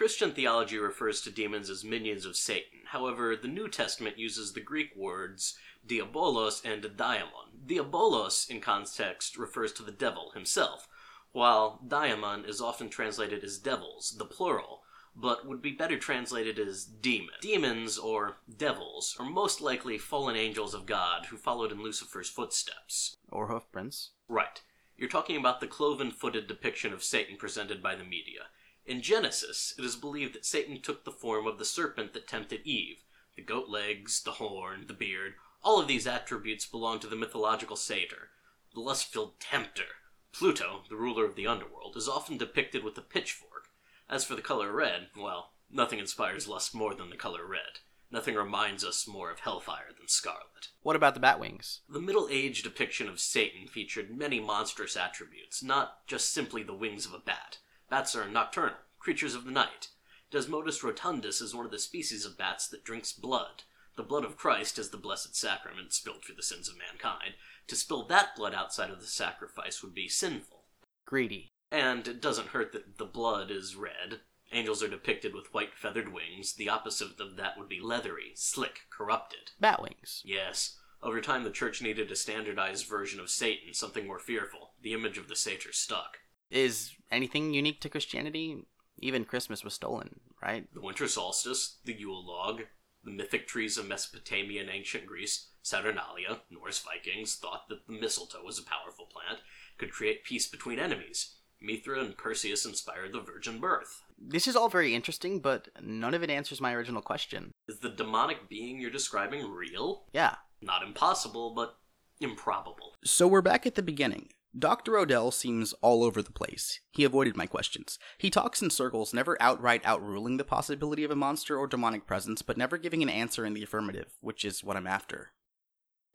Christian 0.00 0.32
theology 0.32 0.78
refers 0.78 1.20
to 1.20 1.30
demons 1.30 1.68
as 1.68 1.84
minions 1.84 2.24
of 2.24 2.34
Satan. 2.34 2.78
However, 2.86 3.36
the 3.36 3.48
New 3.48 3.68
Testament 3.68 4.18
uses 4.18 4.54
the 4.54 4.60
Greek 4.62 4.96
words 4.96 5.58
diabolos 5.86 6.64
and 6.64 6.96
daimon. 6.96 7.66
Diabolos, 7.66 8.48
in 8.48 8.62
context, 8.62 9.36
refers 9.36 9.74
to 9.74 9.82
the 9.82 9.92
devil 9.92 10.30
himself, 10.32 10.88
while 11.32 11.82
daimon 11.86 12.46
is 12.46 12.62
often 12.62 12.88
translated 12.88 13.44
as 13.44 13.58
devils, 13.58 14.16
the 14.16 14.24
plural, 14.24 14.84
but 15.14 15.46
would 15.46 15.60
be 15.60 15.72
better 15.72 15.98
translated 15.98 16.58
as 16.58 16.86
demon. 16.86 17.34
Demons, 17.42 17.98
or 17.98 18.38
devils, 18.56 19.14
are 19.20 19.26
most 19.28 19.60
likely 19.60 19.98
fallen 19.98 20.34
angels 20.34 20.72
of 20.72 20.86
God 20.86 21.26
who 21.26 21.36
followed 21.36 21.72
in 21.72 21.82
Lucifer's 21.82 22.30
footsteps. 22.30 23.18
Or 23.30 23.48
hoofprints. 23.48 24.12
Right. 24.28 24.62
You're 24.96 25.10
talking 25.10 25.36
about 25.36 25.60
the 25.60 25.66
cloven 25.66 26.10
footed 26.10 26.46
depiction 26.46 26.94
of 26.94 27.04
Satan 27.04 27.36
presented 27.36 27.82
by 27.82 27.96
the 27.96 28.04
media. 28.04 28.44
In 28.86 29.02
Genesis, 29.02 29.74
it 29.78 29.84
is 29.84 29.96
believed 29.96 30.34
that 30.34 30.46
Satan 30.46 30.80
took 30.80 31.04
the 31.04 31.12
form 31.12 31.46
of 31.46 31.58
the 31.58 31.64
serpent 31.64 32.12
that 32.14 32.26
tempted 32.26 32.62
Eve. 32.64 33.04
The 33.36 33.42
goat 33.42 33.68
legs, 33.68 34.22
the 34.22 34.32
horn, 34.32 34.86
the 34.86 34.94
beard, 34.94 35.34
all 35.62 35.80
of 35.80 35.86
these 35.86 36.06
attributes 36.06 36.64
belong 36.66 36.98
to 37.00 37.06
the 37.06 37.16
mythological 37.16 37.76
satyr, 37.76 38.30
the 38.74 38.80
lust 38.80 39.12
filled 39.12 39.38
tempter. 39.38 39.84
Pluto, 40.32 40.84
the 40.88 40.96
ruler 40.96 41.24
of 41.24 41.36
the 41.36 41.46
underworld, 41.46 41.96
is 41.96 42.08
often 42.08 42.38
depicted 42.38 42.82
with 42.82 42.96
a 42.96 43.02
pitchfork. 43.02 43.68
As 44.08 44.24
for 44.24 44.34
the 44.34 44.42
color 44.42 44.72
red, 44.72 45.08
well, 45.16 45.52
nothing 45.70 45.98
inspires 45.98 46.48
lust 46.48 46.74
more 46.74 46.94
than 46.94 47.10
the 47.10 47.16
color 47.16 47.44
red. 47.46 47.80
Nothing 48.10 48.34
reminds 48.34 48.84
us 48.84 49.06
more 49.06 49.30
of 49.30 49.40
hellfire 49.40 49.90
than 49.96 50.08
scarlet. 50.08 50.68
What 50.82 50.96
about 50.96 51.14
the 51.14 51.20
Batwings? 51.20 51.80
The 51.88 52.00
Middle 52.00 52.28
Age 52.30 52.62
depiction 52.62 53.08
of 53.08 53.20
Satan 53.20 53.68
featured 53.68 54.16
many 54.16 54.40
monstrous 54.40 54.96
attributes, 54.96 55.62
not 55.62 56.06
just 56.06 56.32
simply 56.32 56.62
the 56.62 56.74
wings 56.74 57.06
of 57.06 57.12
a 57.12 57.18
bat. 57.18 57.58
Bats 57.90 58.14
are 58.14 58.28
nocturnal, 58.28 58.76
creatures 59.00 59.34
of 59.34 59.44
the 59.44 59.50
night. 59.50 59.88
Desmodus 60.30 60.84
rotundus 60.84 61.42
is 61.42 61.52
one 61.52 61.64
of 61.64 61.72
the 61.72 61.78
species 61.80 62.24
of 62.24 62.38
bats 62.38 62.68
that 62.68 62.84
drinks 62.84 63.12
blood. 63.12 63.64
The 63.96 64.04
blood 64.04 64.24
of 64.24 64.36
Christ 64.36 64.78
is 64.78 64.90
the 64.90 64.96
blessed 64.96 65.34
sacrament 65.34 65.92
spilled 65.92 66.24
for 66.24 66.32
the 66.32 66.42
sins 66.42 66.68
of 66.68 66.78
mankind. 66.78 67.34
To 67.66 67.74
spill 67.74 68.06
that 68.06 68.36
blood 68.36 68.54
outside 68.54 68.90
of 68.90 69.00
the 69.00 69.08
sacrifice 69.08 69.82
would 69.82 69.92
be 69.92 70.08
sinful. 70.08 70.62
Greedy. 71.04 71.50
And 71.72 72.06
it 72.06 72.22
doesn't 72.22 72.48
hurt 72.48 72.70
that 72.72 72.98
the 72.98 73.04
blood 73.04 73.50
is 73.50 73.74
red. 73.74 74.20
Angels 74.52 74.84
are 74.84 74.88
depicted 74.88 75.34
with 75.34 75.52
white 75.52 75.74
feathered 75.74 76.12
wings. 76.12 76.54
The 76.54 76.68
opposite 76.68 77.20
of 77.20 77.36
that 77.36 77.58
would 77.58 77.68
be 77.68 77.80
leathery, 77.80 78.32
slick, 78.36 78.82
corrupted. 78.96 79.50
Bat 79.58 79.82
wings. 79.82 80.22
Yes. 80.24 80.78
Over 81.02 81.20
time, 81.20 81.42
the 81.42 81.50
church 81.50 81.82
needed 81.82 82.08
a 82.12 82.16
standardized 82.16 82.86
version 82.86 83.18
of 83.18 83.30
Satan, 83.30 83.74
something 83.74 84.06
more 84.06 84.20
fearful. 84.20 84.74
The 84.80 84.92
image 84.92 85.18
of 85.18 85.26
the 85.26 85.36
satyr 85.36 85.72
stuck. 85.72 86.18
Is 86.50 86.92
anything 87.10 87.54
unique 87.54 87.80
to 87.82 87.88
Christianity? 87.88 88.64
Even 88.98 89.24
Christmas 89.24 89.64
was 89.64 89.74
stolen, 89.74 90.20
right? 90.42 90.66
The 90.74 90.80
winter 90.80 91.08
solstice, 91.08 91.78
the 91.84 91.94
Yule 91.94 92.26
log, 92.26 92.62
the 93.04 93.10
mythic 93.10 93.46
trees 93.46 93.78
of 93.78 93.88
Mesopotamia 93.88 94.60
and 94.60 94.70
ancient 94.70 95.06
Greece, 95.06 95.48
Saturnalia, 95.62 96.40
Norse 96.50 96.80
Vikings 96.80 97.36
thought 97.36 97.68
that 97.68 97.86
the 97.86 97.98
mistletoe 97.98 98.44
was 98.44 98.58
a 98.58 98.64
powerful 98.64 99.06
plant, 99.06 99.40
could 99.78 99.92
create 99.92 100.24
peace 100.24 100.48
between 100.48 100.78
enemies. 100.78 101.36
Mithra 101.62 102.00
and 102.00 102.16
Perseus 102.16 102.64
inspired 102.64 103.12
the 103.12 103.20
virgin 103.20 103.60
birth. 103.60 104.02
This 104.18 104.46
is 104.46 104.56
all 104.56 104.68
very 104.68 104.94
interesting, 104.94 105.40
but 105.40 105.68
none 105.80 106.14
of 106.14 106.22
it 106.22 106.30
answers 106.30 106.60
my 106.60 106.74
original 106.74 107.02
question. 107.02 107.52
Is 107.68 107.78
the 107.80 107.90
demonic 107.90 108.48
being 108.48 108.80
you're 108.80 108.90
describing 108.90 109.50
real? 109.50 110.04
Yeah. 110.12 110.36
Not 110.62 110.82
impossible, 110.82 111.54
but 111.54 111.76
improbable. 112.20 112.94
So 113.04 113.26
we're 113.26 113.42
back 113.42 113.66
at 113.66 113.74
the 113.74 113.82
beginning. 113.82 114.30
Dr. 114.58 114.98
Odell 114.98 115.30
seems 115.30 115.72
all 115.74 116.02
over 116.02 116.22
the 116.22 116.32
place. 116.32 116.80
He 116.90 117.04
avoided 117.04 117.36
my 117.36 117.46
questions. 117.46 117.98
He 118.18 118.30
talks 118.30 118.60
in 118.60 118.70
circles, 118.70 119.14
never 119.14 119.40
outright 119.40 119.82
outruling 119.84 120.38
the 120.38 120.44
possibility 120.44 121.04
of 121.04 121.10
a 121.12 121.16
monster 121.16 121.56
or 121.56 121.68
demonic 121.68 122.06
presence, 122.06 122.42
but 122.42 122.56
never 122.56 122.76
giving 122.76 123.02
an 123.02 123.08
answer 123.08 123.46
in 123.46 123.54
the 123.54 123.62
affirmative, 123.62 124.16
which 124.20 124.44
is 124.44 124.64
what 124.64 124.76
I'm 124.76 124.88
after. 124.88 125.32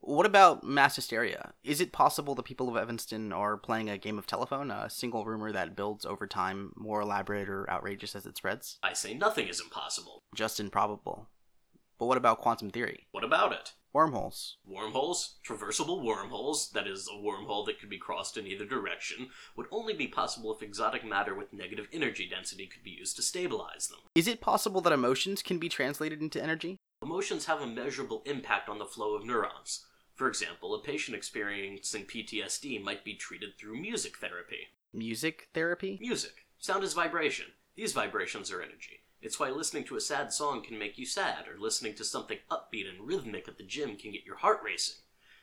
What 0.02 0.26
about 0.26 0.64
mass 0.64 0.98
hysteria? 0.98 1.54
Is 1.64 1.80
it 1.82 1.92
possible 1.92 2.36
the 2.36 2.44
people 2.44 2.70
of 2.70 2.76
Evanston 2.76 3.32
are 3.32 3.58
playing 3.58 3.90
a 3.90 3.98
game 3.98 4.20
of 4.20 4.28
telephone, 4.28 4.70
a 4.70 4.90
single 4.90 5.26
rumor 5.26 5.52
that 5.52 5.76
builds 5.76 6.06
over 6.06 6.28
time, 6.28 6.74
more 6.76 7.02
elaborate 7.02 7.50
or 7.50 7.70
outrageous 7.70 8.16
as 8.16 8.26
it 8.26 8.38
spreads? 8.38 8.78
I 8.84 8.94
say 8.94 9.14
nothing 9.14 9.48
is 9.48 9.62
impossible. 9.62 10.20
Just 10.36 10.60
improbable. 10.60 11.30
But 11.98 12.08
what 12.08 12.18
about 12.18 12.40
quantum 12.40 12.70
theory? 12.70 13.08
What 13.12 13.24
about 13.24 13.54
it? 13.54 13.74
Wormholes. 13.94 14.58
Wormholes, 14.68 15.36
traversable 15.48 16.04
wormholes, 16.04 16.70
that 16.72 16.86
is, 16.86 17.08
a 17.08 17.16
wormhole 17.16 17.66
that 17.66 17.80
could 17.80 17.90
be 17.90 17.98
crossed 17.98 18.36
in 18.36 18.46
either 18.46 18.66
direction, 18.66 19.30
would 19.56 19.68
only 19.72 19.94
be 19.94 20.08
possible 20.08 20.54
if 20.54 20.62
exotic 20.62 21.06
matter 21.06 21.34
with 21.34 21.54
negative 21.54 21.88
energy 21.94 22.28
density 22.30 22.68
could 22.68 22.84
be 22.84 22.92
used 22.92 23.16
to 23.16 23.22
stabilize 23.22 23.88
them. 23.88 24.00
Is 24.14 24.28
it 24.28 24.42
possible 24.42 24.82
that 24.82 24.92
emotions 24.92 25.42
can 25.42 25.60
be 25.60 25.70
translated 25.70 26.22
into 26.22 26.44
energy? 26.44 26.78
Emotions 27.02 27.46
have 27.46 27.62
a 27.62 27.68
measurable 27.68 28.22
impact 28.26 28.68
on 28.68 28.80
the 28.80 28.86
flow 28.86 29.16
of 29.16 29.26
neurons. 29.26 29.86
For 30.14 30.28
example, 30.28 30.76
a 30.76 30.82
patient 30.82 31.16
experiencing 31.16 32.04
PTSD 32.04 32.84
might 32.84 33.06
be 33.06 33.16
treated 33.16 33.58
through 33.58 33.80
music 33.80 34.18
therapy. 34.18 34.68
Music 34.94 35.48
therapy? 35.54 36.00
Music. 36.02 36.46
Sound 36.60 36.84
is 36.84 36.94
vibration. 36.94 37.46
These 37.76 37.94
vibrations 37.94 38.52
are 38.52 38.62
energy. 38.62 39.05
It's 39.26 39.40
why 39.40 39.50
listening 39.50 39.86
to 39.86 39.96
a 39.96 40.02
sad 40.02 40.32
song 40.32 40.62
can 40.62 40.78
make 40.78 41.00
you 41.00 41.06
sad, 41.08 41.48
or 41.48 41.60
listening 41.60 41.96
to 41.96 42.04
something 42.04 42.38
upbeat 42.52 42.88
and 42.88 43.08
rhythmic 43.08 43.48
at 43.48 43.58
the 43.58 43.64
gym 43.64 43.96
can 43.96 44.12
get 44.12 44.24
your 44.24 44.36
heart 44.36 44.62
racing. 44.64 44.98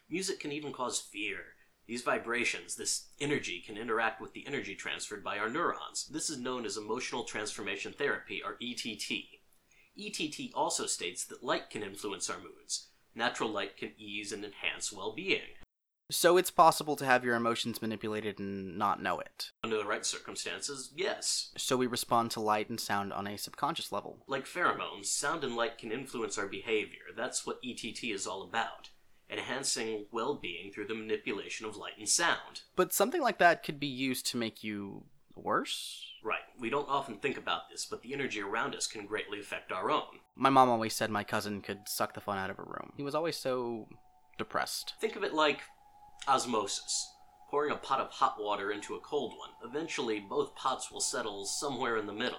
Music 0.08 0.38
can 0.38 0.52
even 0.52 0.72
cause 0.72 1.00
fear. 1.00 1.56
These 1.88 2.02
vibrations, 2.02 2.76
this 2.76 3.08
energy, 3.20 3.60
can 3.60 3.76
interact 3.76 4.20
with 4.20 4.34
the 4.34 4.46
energy 4.46 4.76
transferred 4.76 5.24
by 5.24 5.36
our 5.36 5.50
neurons. 5.50 6.06
This 6.06 6.30
is 6.30 6.38
known 6.38 6.64
as 6.64 6.76
emotional 6.76 7.24
transformation 7.24 7.92
therapy, 7.92 8.40
or 8.40 8.56
ETT. 8.62 9.02
ETT 9.98 10.54
also 10.54 10.86
states 10.86 11.24
that 11.24 11.42
light 11.42 11.68
can 11.68 11.82
influence 11.82 12.30
our 12.30 12.38
moods. 12.38 12.86
Natural 13.16 13.50
light 13.50 13.76
can 13.76 13.90
ease 13.98 14.30
and 14.30 14.44
enhance 14.44 14.92
well 14.92 15.12
being. 15.12 15.56
So 16.12 16.36
it's 16.36 16.50
possible 16.50 16.94
to 16.96 17.06
have 17.06 17.24
your 17.24 17.34
emotions 17.34 17.80
manipulated 17.80 18.38
and 18.38 18.76
not 18.76 19.02
know 19.02 19.18
it. 19.18 19.50
Under 19.64 19.78
the 19.78 19.86
right 19.86 20.04
circumstances, 20.04 20.92
yes. 20.94 21.50
So 21.56 21.78
we 21.78 21.86
respond 21.86 22.30
to 22.32 22.40
light 22.40 22.68
and 22.68 22.78
sound 22.78 23.14
on 23.14 23.26
a 23.26 23.38
subconscious 23.38 23.90
level. 23.90 24.18
Like 24.26 24.44
pheromones, 24.44 25.06
sound 25.06 25.42
and 25.42 25.56
light 25.56 25.78
can 25.78 25.90
influence 25.90 26.36
our 26.36 26.46
behavior. 26.46 27.00
That's 27.16 27.46
what 27.46 27.60
ETT 27.64 28.04
is 28.04 28.26
all 28.26 28.42
about. 28.42 28.90
Enhancing 29.30 30.04
well 30.12 30.34
being 30.34 30.70
through 30.70 30.88
the 30.88 30.94
manipulation 30.94 31.64
of 31.64 31.76
light 31.76 31.94
and 31.98 32.08
sound. 32.08 32.60
But 32.76 32.92
something 32.92 33.22
like 33.22 33.38
that 33.38 33.62
could 33.62 33.80
be 33.80 33.86
used 33.86 34.26
to 34.26 34.36
make 34.36 34.62
you 34.62 35.04
worse? 35.34 36.04
Right, 36.22 36.42
we 36.60 36.68
don't 36.68 36.90
often 36.90 37.16
think 37.16 37.38
about 37.38 37.70
this, 37.70 37.86
but 37.86 38.02
the 38.02 38.12
energy 38.12 38.42
around 38.42 38.74
us 38.74 38.86
can 38.86 39.06
greatly 39.06 39.40
affect 39.40 39.72
our 39.72 39.90
own. 39.90 40.20
My 40.36 40.50
mom 40.50 40.68
always 40.68 40.94
said 40.94 41.10
my 41.10 41.24
cousin 41.24 41.62
could 41.62 41.88
suck 41.88 42.12
the 42.12 42.20
fun 42.20 42.36
out 42.36 42.50
of 42.50 42.58
a 42.58 42.64
room. 42.64 42.92
He 42.98 43.02
was 43.02 43.14
always 43.14 43.36
so 43.36 43.88
depressed. 44.36 44.92
Think 45.00 45.16
of 45.16 45.24
it 45.24 45.32
like 45.32 45.60
osmosis. 46.26 47.14
Pouring 47.50 47.72
a 47.72 47.76
pot 47.76 48.00
of 48.00 48.10
hot 48.10 48.36
water 48.40 48.72
into 48.72 48.94
a 48.94 49.00
cold 49.00 49.34
one. 49.38 49.50
Eventually, 49.62 50.20
both 50.20 50.54
pots 50.54 50.90
will 50.90 51.00
settle 51.00 51.44
somewhere 51.44 51.96
in 51.98 52.06
the 52.06 52.12
middle. 52.12 52.38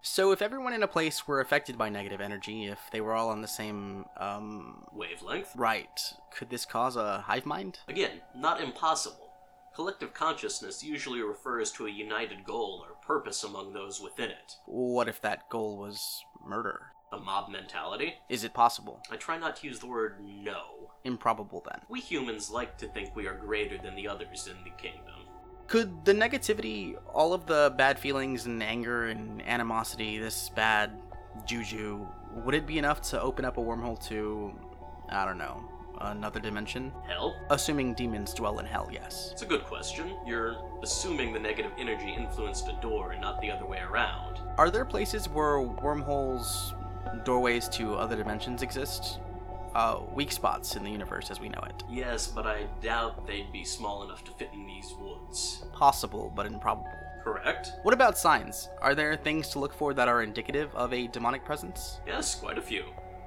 So 0.00 0.32
if 0.32 0.42
everyone 0.42 0.74
in 0.74 0.82
a 0.82 0.88
place 0.88 1.26
were 1.26 1.40
affected 1.40 1.78
by 1.78 1.88
negative 1.88 2.20
energy, 2.20 2.66
if 2.66 2.78
they 2.92 3.00
were 3.00 3.14
all 3.14 3.30
on 3.30 3.40
the 3.40 3.48
same, 3.48 4.04
um. 4.18 4.84
Wavelength? 4.92 5.50
Right, 5.56 5.98
could 6.30 6.50
this 6.50 6.66
cause 6.66 6.96
a 6.96 7.22
hive 7.22 7.46
mind? 7.46 7.78
Again, 7.88 8.20
not 8.36 8.60
impossible. 8.60 9.32
Collective 9.74 10.14
consciousness 10.14 10.84
usually 10.84 11.20
refers 11.20 11.72
to 11.72 11.86
a 11.86 11.90
united 11.90 12.44
goal 12.44 12.84
or 12.86 12.94
purpose 13.04 13.42
among 13.42 13.72
those 13.72 14.00
within 14.00 14.30
it. 14.30 14.56
What 14.66 15.08
if 15.08 15.20
that 15.22 15.48
goal 15.48 15.78
was 15.78 16.22
murder? 16.46 16.92
A 17.12 17.18
mob 17.18 17.50
mentality? 17.50 18.14
Is 18.28 18.44
it 18.44 18.54
possible? 18.54 19.02
I 19.10 19.16
try 19.16 19.36
not 19.38 19.56
to 19.56 19.66
use 19.66 19.80
the 19.80 19.86
word 19.86 20.18
no. 20.22 20.92
Improbable 21.04 21.62
then. 21.70 21.80
We 21.88 22.00
humans 22.00 22.50
like 22.50 22.78
to 22.78 22.86
think 22.88 23.14
we 23.14 23.26
are 23.26 23.34
greater 23.34 23.76
than 23.76 23.94
the 23.94 24.08
others 24.08 24.48
in 24.48 24.56
the 24.64 24.70
kingdom. 24.70 25.14
Could 25.66 26.04
the 26.04 26.12
negativity, 26.12 26.96
all 27.12 27.32
of 27.32 27.46
the 27.46 27.74
bad 27.76 27.98
feelings 27.98 28.46
and 28.46 28.62
anger 28.62 29.06
and 29.06 29.42
animosity, 29.42 30.18
this 30.18 30.48
bad 30.50 30.92
juju, 31.46 32.06
would 32.44 32.54
it 32.54 32.66
be 32.66 32.78
enough 32.78 33.02
to 33.02 33.20
open 33.20 33.44
up 33.44 33.58
a 33.58 33.60
wormhole 33.60 34.02
to, 34.08 34.52
I 35.10 35.24
don't 35.24 35.38
know, 35.38 35.62
another 36.00 36.40
dimension? 36.40 36.92
Hell? 37.06 37.36
Assuming 37.50 37.94
demons 37.94 38.32
dwell 38.32 38.58
in 38.58 38.66
hell, 38.66 38.88
yes. 38.92 39.30
It's 39.32 39.42
a 39.42 39.46
good 39.46 39.64
question. 39.64 40.16
You're 40.26 40.56
assuming 40.82 41.32
the 41.32 41.38
negative 41.38 41.72
energy 41.78 42.14
influenced 42.16 42.68
a 42.68 42.78
door 42.80 43.12
and 43.12 43.20
not 43.20 43.40
the 43.40 43.50
other 43.50 43.66
way 43.66 43.80
around. 43.80 44.40
Are 44.58 44.70
there 44.70 44.84
places 44.84 45.28
where 45.28 45.60
wormholes, 45.60 46.74
doorways 47.24 47.68
to 47.70 47.94
other 47.94 48.16
dimensions 48.16 48.62
exist? 48.62 49.18
Uh, 49.74 50.00
weak 50.14 50.30
spots 50.30 50.76
in 50.76 50.84
the 50.84 50.90
universe 50.90 51.30
as 51.30 51.40
we 51.40 51.48
know 51.48 51.60
it. 51.66 51.82
Yes, 51.90 52.28
but 52.28 52.46
I 52.46 52.66
doubt 52.80 53.26
they'd 53.26 53.52
be 53.52 53.64
small 53.64 54.04
enough 54.04 54.22
to 54.24 54.30
fit 54.32 54.50
in 54.52 54.66
these 54.66 54.92
woods. 55.00 55.64
Possible, 55.72 56.32
but 56.34 56.46
improbable. 56.46 56.90
Correct? 57.24 57.72
What 57.82 57.94
about 57.94 58.16
signs? 58.18 58.68
Are 58.82 58.94
there 58.94 59.16
things 59.16 59.48
to 59.48 59.58
look 59.58 59.74
for 59.74 59.92
that 59.94 60.08
are 60.08 60.22
indicative 60.22 60.72
of 60.74 60.92
a 60.92 61.08
demonic 61.08 61.44
presence? 61.44 61.98
Yes, 62.06 62.34
quite 62.34 62.58
a 62.58 62.62
few. 62.62 62.84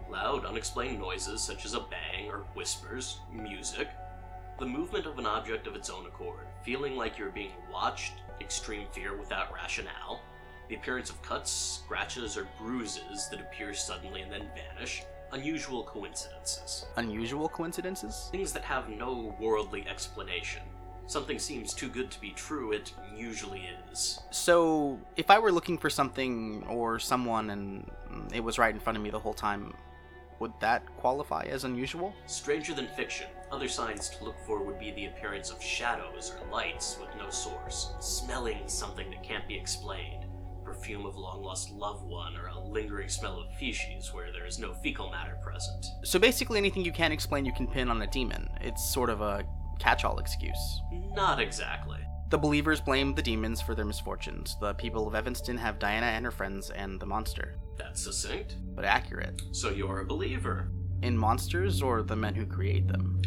Loud, 0.09 0.45
unexplained 0.45 0.99
noises 0.99 1.41
such 1.41 1.65
as 1.65 1.73
a 1.73 1.81
bang 1.81 2.29
or 2.29 2.45
whispers, 2.53 3.19
music, 3.33 3.89
the 4.59 4.65
movement 4.65 5.05
of 5.05 5.19
an 5.19 5.25
object 5.25 5.67
of 5.67 5.75
its 5.75 5.89
own 5.89 6.05
accord, 6.05 6.47
feeling 6.63 6.95
like 6.95 7.17
you're 7.17 7.29
being 7.29 7.51
watched, 7.71 8.13
extreme 8.39 8.87
fear 8.91 9.17
without 9.17 9.53
rationale, 9.53 10.21
the 10.69 10.75
appearance 10.75 11.09
of 11.09 11.21
cuts, 11.21 11.51
scratches, 11.83 12.37
or 12.37 12.47
bruises 12.57 13.27
that 13.29 13.41
appear 13.41 13.73
suddenly 13.73 14.21
and 14.21 14.31
then 14.31 14.47
vanish, 14.55 15.03
unusual 15.31 15.83
coincidences. 15.83 16.85
Unusual 16.97 17.49
coincidences? 17.49 18.29
Things 18.31 18.53
that 18.53 18.63
have 18.63 18.89
no 18.89 19.35
worldly 19.39 19.85
explanation. 19.87 20.61
Something 21.07 21.39
seems 21.39 21.73
too 21.73 21.87
good 21.87 22.11
to 22.11 22.19
be 22.19 22.31
true, 22.31 22.73
it 22.73 22.91
usually 23.15 23.69
is. 23.91 24.19
So, 24.29 24.99
if 25.15 25.29
I 25.29 25.39
were 25.39 25.53
looking 25.53 25.77
for 25.77 25.89
something 25.89 26.65
or 26.67 26.99
someone 26.99 27.49
and 27.49 27.89
it 28.33 28.43
was 28.43 28.59
right 28.59 28.73
in 28.73 28.79
front 28.79 28.97
of 28.97 29.03
me 29.03 29.09
the 29.09 29.19
whole 29.19 29.33
time, 29.33 29.73
would 30.39 30.51
that 30.59 30.85
qualify 30.97 31.43
as 31.49 31.63
unusual? 31.63 32.13
Stranger 32.25 32.73
than 32.73 32.87
fiction, 32.87 33.27
other 33.51 33.67
signs 33.67 34.09
to 34.09 34.23
look 34.23 34.37
for 34.45 34.61
would 34.61 34.79
be 34.79 34.91
the 34.91 35.05
appearance 35.05 35.49
of 35.49 35.63
shadows 35.63 36.33
or 36.39 36.53
lights 36.53 36.97
with 36.99 37.09
no 37.17 37.29
source, 37.29 37.93
smelling 37.99 38.59
something 38.67 39.09
that 39.09 39.23
can't 39.23 39.47
be 39.47 39.55
explained, 39.55 40.25
perfume 40.77 41.05
of 41.05 41.17
long 41.17 41.41
lost 41.41 41.71
loved 41.71 42.03
one, 42.03 42.35
or 42.35 42.47
a 42.47 42.59
lingering 42.59 43.09
smell 43.09 43.39
of 43.39 43.53
feces 43.57 44.13
where 44.13 44.31
there 44.31 44.45
is 44.45 44.59
no 44.59 44.73
fecal 44.75 45.09
matter 45.09 45.37
present. 45.43 45.85
So 46.03 46.19
basically, 46.19 46.57
anything 46.57 46.85
you 46.85 46.91
can't 46.91 47.13
explain, 47.13 47.45
you 47.45 47.53
can 47.53 47.67
pin 47.67 47.89
on 47.89 48.01
a 48.01 48.07
demon. 48.07 48.47
It's 48.61 48.93
sort 48.93 49.09
of 49.09 49.21
a 49.21 49.43
catch 49.79 50.05
all 50.05 50.19
excuse. 50.19 50.81
Not 51.13 51.39
exactly. 51.39 51.99
The 52.29 52.37
believers 52.37 52.81
blame 52.81 53.15
the 53.15 53.21
demons 53.21 53.61
for 53.61 53.73
their 53.73 53.85
misfortunes. 53.85 54.55
The 54.59 54.73
people 54.73 55.07
of 55.07 55.15
Evanston 55.15 55.57
have 55.57 55.79
Diana 55.79 56.07
and 56.07 56.25
her 56.25 56.31
friends 56.31 56.69
and 56.69 56.99
the 56.99 57.05
monster. 57.05 57.55
That's 57.77 58.03
succinct. 58.03 58.57
But 58.75 58.85
accurate. 58.85 59.41
So 59.53 59.69
you're 59.69 60.01
a 60.01 60.05
believer. 60.05 60.69
In 61.01 61.17
monsters 61.17 61.81
or 61.81 62.03
the 62.03 62.15
men 62.15 62.35
who 62.35 62.45
create 62.45 62.87
them? 62.87 63.21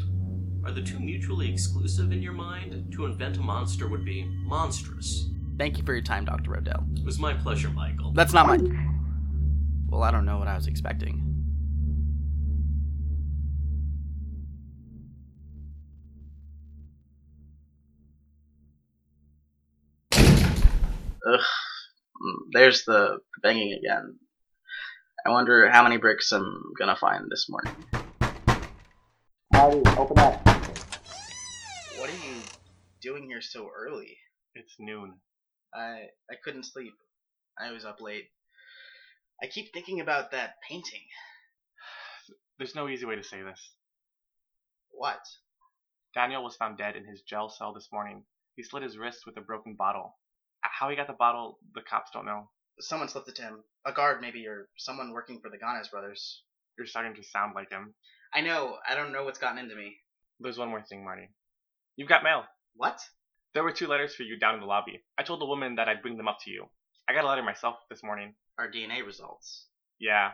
Are 0.65 0.73
the 0.73 0.83
two 0.83 1.01
mutually 1.01 1.51
exclusive 1.51 2.13
in 2.13 2.23
your 2.23 2.35
mind? 2.35 2.93
To 2.93 3.07
invent 3.07 3.39
a 3.39 3.41
monster 3.41 3.89
would 3.89 4.05
be 4.05 4.25
monstrous. 4.45 5.31
Thank 5.61 5.77
you 5.77 5.85
for 5.85 5.93
your 5.93 6.01
time, 6.01 6.25
Dr. 6.25 6.57
Odell. 6.57 6.87
It 6.97 7.05
was 7.05 7.19
my 7.19 7.35
pleasure, 7.35 7.69
Michael. 7.69 8.15
That's 8.15 8.33
not 8.33 8.47
my. 8.47 8.57
Well, 9.91 10.03
I 10.03 10.11
don't 10.11 10.25
know 10.25 10.39
what 10.39 10.49
I 10.49 10.55
was 10.55 10.67
expecting. 10.67 11.21
Ugh. 20.15 20.25
Mm, 21.27 21.43
there's 22.53 22.85
the 22.87 23.19
banging 23.43 23.75
again. 23.75 24.19
I 25.27 25.29
wonder 25.29 25.69
how 25.69 25.83
many 25.83 25.99
bricks 25.99 26.33
I'm 26.33 26.73
gonna 26.79 26.97
find 26.97 27.27
this 27.31 27.51
morning. 27.51 27.75
Howdy, 29.53 29.83
open 29.99 30.19
up. 30.21 30.43
What 31.99 32.09
are 32.09 32.27
you 32.27 32.41
doing 33.03 33.25
here 33.27 33.43
so 33.43 33.69
early? 33.77 34.17
It's 34.55 34.77
noon. 34.79 35.17
I 35.75 36.09
I 36.31 36.35
couldn't 36.43 36.65
sleep. 36.65 36.95
I 37.59 37.73
was 37.73 37.85
up 37.85 38.01
late. 38.01 38.31
I 39.43 39.47
keep 39.47 39.73
thinking 39.73 40.01
about 40.01 40.33
that 40.33 40.55
painting. 40.69 41.03
There's 42.59 42.75
no 42.75 42.89
easy 42.89 43.07
way 43.07 43.17
to 43.17 43.25
say 43.25 43.43
this. 43.43 43.75
What? 44.91 45.21
Daniel 46.15 46.43
was 46.45 46.57
found 46.57 46.77
dead 46.77 46.97
in 46.97 47.07
his 47.07 47.23
jail 47.23 47.49
cell 47.49 47.73
this 47.73 47.89
morning. 47.93 48.25
He 48.57 48.63
slit 48.63 48.83
his 48.83 48.99
wrist 48.99 49.25
with 49.27 49.37
a 49.37 49.41
broken 49.41 49.75
bottle. 49.77 50.19
How 50.61 50.91
he 50.91 50.97
got 50.97 51.07
the 51.07 51.15
bottle, 51.15 51.59
the 51.75 51.83
cops 51.83 52.11
don't 52.13 52.27
know. 52.27 52.51
Someone 52.81 53.09
slipped 53.09 53.29
it 53.29 53.37
to 53.37 53.43
him. 53.43 53.65
A 53.87 53.93
guard, 53.93 54.21
maybe, 54.21 54.47
or 54.47 54.69
someone 54.77 55.13
working 55.13 55.41
for 55.41 55.51
the 55.51 55.59
Ganes 55.59 55.89
brothers. 55.89 56.43
You're 56.77 56.87
starting 56.87 57.15
to 57.15 57.23
sound 57.23 57.55
like 57.55 57.71
him. 57.71 57.95
I 58.35 58.41
know. 58.41 58.79
I 58.89 58.95
don't 58.95 59.13
know 59.13 59.25
what's 59.25 59.39
gotten 59.39 59.59
into 59.59 59.75
me. 59.75 59.97
There's 60.41 60.59
one 60.59 60.69
more 60.69 60.83
thing, 60.83 61.05
Marty. 61.05 61.29
You've 61.97 62.09
got 62.09 62.23
mail. 62.23 62.45
What? 62.75 63.01
There 63.53 63.65
were 63.65 63.73
two 63.73 63.89
letters 63.89 64.15
for 64.15 64.23
you 64.23 64.39
down 64.39 64.55
in 64.55 64.61
the 64.61 64.67
lobby. 64.67 65.03
I 65.19 65.23
told 65.23 65.41
the 65.41 65.47
woman 65.47 65.75
that 65.77 65.89
I'd 65.89 66.03
bring 66.03 66.17
them 66.17 66.29
up 66.29 66.39
to 66.45 66.51
you. 66.51 66.67
I 67.09 67.15
got 67.15 67.25
a 67.25 67.27
letter 67.27 67.43
myself 67.43 67.77
this 67.89 68.03
morning. 68.03 68.35
Our 68.59 68.71
DNA 68.71 69.05
results. 69.05 69.67
Yeah, 69.99 70.31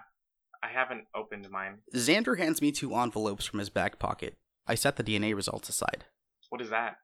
I 0.62 0.68
haven't 0.68 1.06
opened 1.14 1.48
mine. 1.50 1.78
Xander 1.94 2.38
hands 2.38 2.60
me 2.60 2.72
two 2.72 2.94
envelopes 2.94 3.46
from 3.46 3.60
his 3.60 3.70
back 3.70 3.98
pocket. 3.98 4.36
I 4.66 4.74
set 4.74 4.96
the 4.96 5.04
DNA 5.04 5.34
results 5.34 5.68
aside. 5.68 6.04
What 6.50 6.60
is 6.60 6.70
that? 6.70 6.96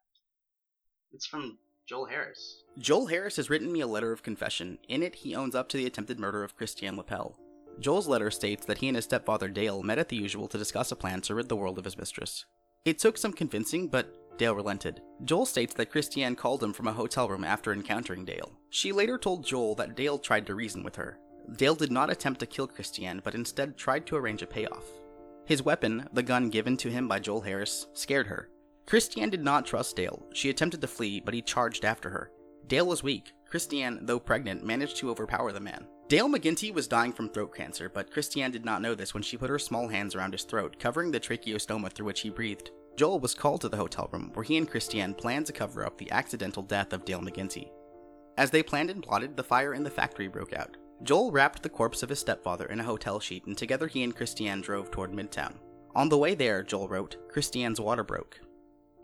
It's 1.13 1.27
from 1.27 1.59
Joel 1.89 2.07
Harris. 2.07 2.63
Joel 2.79 3.07
Harris 3.07 3.37
has 3.37 3.49
written 3.49 3.73
me 3.73 3.81
a 3.81 3.87
letter 3.87 4.13
of 4.13 4.23
confession. 4.23 4.79
In 4.89 5.03
it, 5.03 5.15
he 5.17 5.35
owns 5.35 5.55
up 5.55 5.69
to 5.71 5.77
the 5.77 5.87
attempted 5.87 6.19
murder 6.19 6.45
of 6.45 6.57
Christiane 6.57 6.97
Lapel. 6.97 7.39
Joel's 7.81 8.09
letter 8.09 8.31
states 8.31 8.67
that 8.67 8.79
he 8.79 8.89
and 8.89 8.97
his 8.97 9.05
stepfather 9.05 9.49
Dale 9.49 9.83
met 9.83 9.99
at 9.99 10.09
the 10.09 10.17
usual 10.17 10.49
to 10.49 10.59
discuss 10.59 10.93
a 10.93 10.97
plan 10.97 11.23
to 11.23 11.35
rid 11.35 11.49
the 11.49 11.57
world 11.57 11.79
of 11.79 11.85
his 11.85 11.97
mistress. 11.97 12.45
It 12.85 12.99
took 12.99 13.17
some 13.17 13.33
convincing, 13.33 13.89
but 13.89 14.15
Dale 14.39 14.55
relented. 14.55 15.03
Joel 15.25 15.47
states 15.47 15.75
that 15.75 15.91
Christiane 15.91 16.37
called 16.37 16.63
him 16.63 16.73
from 16.73 16.89
a 16.89 16.93
hotel 16.93 17.29
room 17.29 17.45
after 17.45 17.73
encountering 17.73 18.25
Dale. 18.25 18.53
She 18.71 18.93
later 18.93 19.19
told 19.19 19.45
Joel 19.45 19.75
that 19.77 19.97
Dale 19.97 20.19
tried 20.19 20.47
to 20.47 20.55
reason 20.55 20.83
with 20.83 20.97
her. 20.97 21.19
Dale 21.57 21.75
did 21.75 21.93
not 21.93 22.11
attempt 22.11 22.41
to 22.41 22.47
kill 22.47 22.67
Christiane, 22.67 23.21
but 23.23 23.35
instead 23.35 23.77
tried 23.77 24.07
to 24.07 24.17
arrange 24.17 24.43
a 24.43 24.47
payoff. 24.47 24.85
His 25.45 25.63
weapon, 25.63 26.09
the 26.13 26.23
gun 26.23 26.51
given 26.51 26.77
to 26.79 26.91
him 26.91 27.09
by 27.09 27.19
Joel 27.19 27.41
Harris, 27.41 27.89
scared 27.95 28.29
her. 28.29 28.49
Christiane 28.87 29.31
did 29.31 29.43
not 29.43 29.67
trust 29.67 29.97
Dale. 29.97 30.25
She 30.33 30.51
attempted 30.51 30.81
to 30.81 30.87
flee, 30.87 31.21
but 31.21 31.35
he 31.35 31.43
charged 31.43 31.85
after 31.85 32.11
her. 32.11 32.31
Dale 32.67 32.87
was 32.87 33.03
weak. 33.03 33.33
Christiane, 33.51 34.01
though 34.03 34.19
pregnant, 34.21 34.65
managed 34.65 34.97
to 34.99 35.11
overpower 35.11 35.53
the 35.53 35.61
man. 35.61 35.87
Dale 36.09 36.29
McGinty 36.29 36.73
was 36.73 36.89
dying 36.89 37.13
from 37.13 37.29
throat 37.29 37.55
cancer, 37.55 37.89
but 37.89 38.11
Christiane 38.11 38.51
did 38.51 38.65
not 38.65 38.83
know 38.83 38.95
this 38.95 39.15
when 39.15 39.23
she 39.23 39.37
put 39.37 39.51
her 39.51 39.59
small 39.59 39.89
hands 39.89 40.15
around 40.15 40.33
his 40.33 40.45
throat, 40.45 40.77
covering 40.79 41.11
the 41.11 41.21
tracheostoma 41.21 41.91
through 41.91 42.07
which 42.07 42.21
he 42.21 42.31
breathed. 42.31 42.71
Joel 42.97 43.21
was 43.21 43.35
called 43.35 43.63
to 43.63 43.69
the 43.69 43.77
hotel 43.77 44.09
room, 44.13 44.31
where 44.35 44.45
he 44.45 44.57
and 44.57 44.69
Christiane 44.69 45.15
planned 45.15 45.47
to 45.47 45.53
cover 45.53 45.85
up 45.85 45.97
the 45.99 46.11
accidental 46.11 46.63
death 46.63 46.93
of 46.93 47.05
Dale 47.05 47.21
McGinty. 47.21 47.71
As 48.37 48.51
they 48.51 48.63
planned 48.63 48.91
and 48.91 49.03
plotted, 49.03 49.37
the 49.37 49.43
fire 49.43 49.75
in 49.75 49.83
the 49.83 49.91
factory 49.91 50.29
broke 50.29 50.53
out. 50.53 50.77
Joel 51.03 51.33
wrapped 51.33 51.63
the 51.63 51.69
corpse 51.69 52.03
of 52.03 52.09
his 52.09 52.21
stepfather 52.21 52.67
in 52.67 52.81
a 52.81 52.85
hotel 52.85 53.19
sheet, 53.19 53.47
and 53.47 53.57
together 53.57 53.89
he 53.89 54.03
and 54.03 54.15
Christiane 54.15 54.61
drove 54.61 54.91
toward 54.91 55.13
Midtown. 55.13 55.55
On 55.95 56.09
the 56.09 56.19
way 56.19 56.35
there, 56.35 56.63
Joel 56.63 56.89
wrote, 56.89 57.17
Christiane's 57.29 57.81
water 57.81 58.05
broke. 58.05 58.41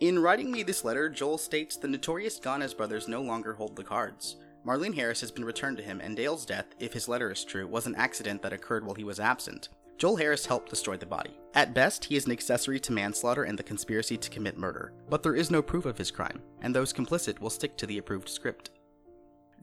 In 0.01 0.19
writing 0.19 0.51
me 0.51 0.63
this 0.63 0.85
letter, 0.85 1.09
Joel 1.09 1.39
states 1.39 1.77
the 1.77 1.89
notorious 1.89 2.39
Ganes 2.39 2.73
brothers 2.73 3.09
no 3.09 3.21
longer 3.21 3.55
hold 3.55 3.75
the 3.75 3.83
cards. 3.83 4.37
Marlene 4.65 4.95
Harris 4.95 5.21
has 5.21 5.31
been 5.31 5.45
returned 5.45 5.77
to 5.79 5.83
him, 5.83 6.01
and 6.01 6.17
Dale's 6.17 6.47
death, 6.47 6.67
if 6.79 6.93
his 6.93 7.09
letter 7.09 7.31
is 7.31 7.45
true, 7.45 7.67
was 7.67 7.87
an 7.87 7.97
accident 7.97 8.43
that 8.43 8.53
occurred 8.53 8.85
while 8.85 8.95
he 8.95 9.05
was 9.05 9.19
absent. 9.19 9.69
Joel 9.99 10.15
Harris 10.15 10.47
helped 10.47 10.71
destroy 10.71 10.97
the 10.97 11.07
body. 11.07 11.33
At 11.55 11.75
best, 11.75 12.05
he 12.05 12.15
is 12.15 12.25
an 12.25 12.31
accessory 12.31 12.79
to 12.81 12.93
manslaughter 12.93 13.43
and 13.43 13.59
the 13.59 13.65
conspiracy 13.65 14.17
to 14.17 14.31
commit 14.31 14.57
murder, 14.57 14.93
but 15.11 15.25
there 15.25 15.35
is 15.35 15.51
no 15.51 15.61
proof 15.61 15.87
of 15.87 15.99
his 15.99 16.13
crime, 16.13 16.41
and 16.63 16.73
those 16.73 16.93
complicit 16.93 17.41
will 17.41 17.51
stick 17.51 17.77
to 17.77 17.87
the 17.87 17.99
approved 17.99 18.29
script. 18.29 18.71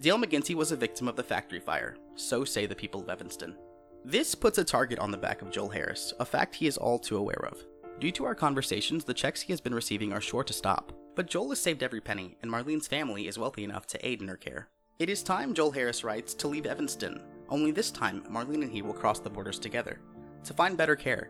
Dale 0.01 0.17
McGinty 0.17 0.53
was 0.53 0.73
a 0.73 0.75
victim 0.75 1.07
of 1.07 1.15
the 1.15 1.23
factory 1.23 1.61
fire, 1.61 1.95
so 2.15 2.43
say 2.43 2.65
the 2.65 2.75
people 2.75 2.99
of 2.99 3.09
Evanston. 3.09 3.55
This 4.03 4.35
puts 4.35 4.57
a 4.57 4.65
target 4.65 4.99
on 4.99 5.09
the 5.09 5.17
back 5.17 5.41
of 5.41 5.51
Joel 5.51 5.69
Harris, 5.69 6.13
a 6.19 6.25
fact 6.25 6.53
he 6.53 6.67
is 6.67 6.77
all 6.77 6.99
too 6.99 7.15
aware 7.15 7.47
of. 7.49 7.63
Due 8.01 8.11
to 8.11 8.25
our 8.25 8.35
conversations, 8.35 9.05
the 9.05 9.13
checks 9.13 9.39
he 9.39 9.53
has 9.53 9.61
been 9.61 9.73
receiving 9.73 10.11
are 10.11 10.19
sure 10.19 10.43
to 10.43 10.51
stop, 10.51 10.91
but 11.15 11.27
Joel 11.27 11.49
has 11.49 11.61
saved 11.61 11.81
every 11.81 12.01
penny, 12.01 12.35
and 12.41 12.51
Marlene's 12.51 12.87
family 12.87 13.29
is 13.29 13.39
wealthy 13.39 13.63
enough 13.63 13.87
to 13.87 14.05
aid 14.05 14.21
in 14.21 14.27
her 14.27 14.35
care. 14.35 14.67
It 14.99 15.09
is 15.09 15.23
time, 15.23 15.53
Joel 15.53 15.71
Harris 15.71 16.03
writes, 16.03 16.33
to 16.33 16.49
leave 16.49 16.65
Evanston, 16.65 17.23
only 17.47 17.71
this 17.71 17.89
time 17.89 18.23
Marlene 18.29 18.63
and 18.63 18.71
he 18.71 18.81
will 18.81 18.93
cross 18.93 19.19
the 19.19 19.29
borders 19.29 19.59
together, 19.59 20.01
to 20.45 20.53
find 20.53 20.77
better 20.77 20.95
care, 20.95 21.29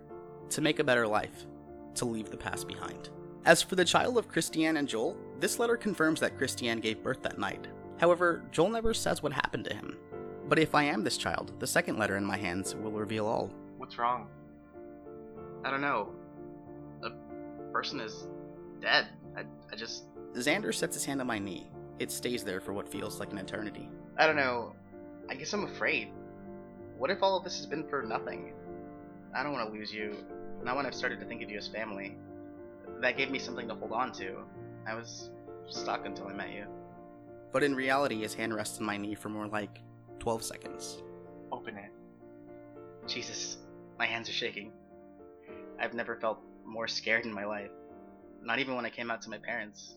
to 0.49 0.61
make 0.61 0.79
a 0.79 0.83
better 0.83 1.07
life, 1.07 1.45
to 1.95 2.05
leave 2.05 2.29
the 2.29 2.37
past 2.37 2.67
behind. 2.67 3.09
As 3.45 3.61
for 3.61 3.75
the 3.75 3.85
child 3.85 4.17
of 4.17 4.27
Christiane 4.27 4.77
and 4.77 4.87
Joel, 4.87 5.17
this 5.39 5.59
letter 5.59 5.77
confirms 5.77 6.19
that 6.19 6.37
Christiane 6.37 6.79
gave 6.79 7.03
birth 7.03 7.21
that 7.23 7.39
night. 7.39 7.67
However, 7.97 8.43
Joel 8.51 8.69
never 8.69 8.93
says 8.93 9.23
what 9.23 9.31
happened 9.31 9.65
to 9.65 9.75
him. 9.75 9.97
But 10.47 10.59
if 10.59 10.75
I 10.75 10.83
am 10.83 11.03
this 11.03 11.17
child, 11.17 11.53
the 11.59 11.67
second 11.67 11.97
letter 11.97 12.17
in 12.17 12.25
my 12.25 12.37
hands 12.37 12.75
will 12.75 12.91
reveal 12.91 13.25
all. 13.25 13.51
What's 13.77 13.97
wrong? 13.97 14.27
I 15.63 15.71
don't 15.71 15.81
know. 15.81 16.09
The 17.01 17.13
person 17.71 17.99
is 17.99 18.27
dead. 18.81 19.07
I, 19.35 19.43
I 19.71 19.75
just. 19.75 20.05
Xander 20.33 20.73
sets 20.73 20.95
his 20.95 21.05
hand 21.05 21.21
on 21.21 21.27
my 21.27 21.39
knee. 21.39 21.67
It 21.97 22.11
stays 22.11 22.43
there 22.43 22.59
for 22.59 22.73
what 22.73 22.89
feels 22.89 23.19
like 23.19 23.31
an 23.31 23.37
eternity. 23.37 23.89
I 24.17 24.27
don't 24.27 24.35
know. 24.35 24.73
I 25.29 25.35
guess 25.35 25.53
I'm 25.53 25.65
afraid. 25.65 26.09
What 26.97 27.09
if 27.09 27.23
all 27.23 27.37
of 27.37 27.43
this 27.43 27.57
has 27.57 27.65
been 27.65 27.87
for 27.87 28.03
nothing? 28.03 28.53
I 29.35 29.43
don't 29.43 29.51
want 29.51 29.67
to 29.71 29.77
lose 29.77 29.93
you. 29.93 30.15
Not 30.63 30.77
when 30.77 30.85
I've 30.85 30.95
started 30.95 31.19
to 31.19 31.25
think 31.25 31.43
of 31.43 31.49
you 31.49 31.57
as 31.57 31.67
family. 31.67 32.17
That 33.01 33.17
gave 33.17 33.29
me 33.29 33.37
something 33.37 33.67
to 33.67 33.75
hold 33.75 33.91
on 33.91 34.13
to. 34.13 34.37
I 34.87 34.95
was 34.95 35.29
stuck 35.67 36.05
until 36.05 36.27
I 36.27 36.33
met 36.33 36.51
you. 36.51 36.65
But 37.51 37.61
in 37.63 37.75
reality, 37.75 38.21
his 38.21 38.33
hand 38.33 38.55
rests 38.55 38.79
on 38.79 38.85
my 38.85 38.97
knee 38.97 39.15
for 39.15 39.29
more 39.29 39.47
like 39.47 39.81
12 40.19 40.43
seconds. 40.43 41.03
Open 41.51 41.75
it. 41.75 41.91
Jesus, 43.07 43.57
my 43.99 44.05
hands 44.05 44.29
are 44.29 44.33
shaking. 44.33 44.71
I've 45.79 45.93
never 45.93 46.15
felt 46.15 46.39
more 46.65 46.87
scared 46.87 47.25
in 47.25 47.33
my 47.33 47.45
life. 47.45 47.71
Not 48.41 48.59
even 48.59 48.75
when 48.75 48.85
I 48.85 48.89
came 48.89 49.11
out 49.11 49.21
to 49.23 49.29
my 49.29 49.37
parents. 49.37 49.95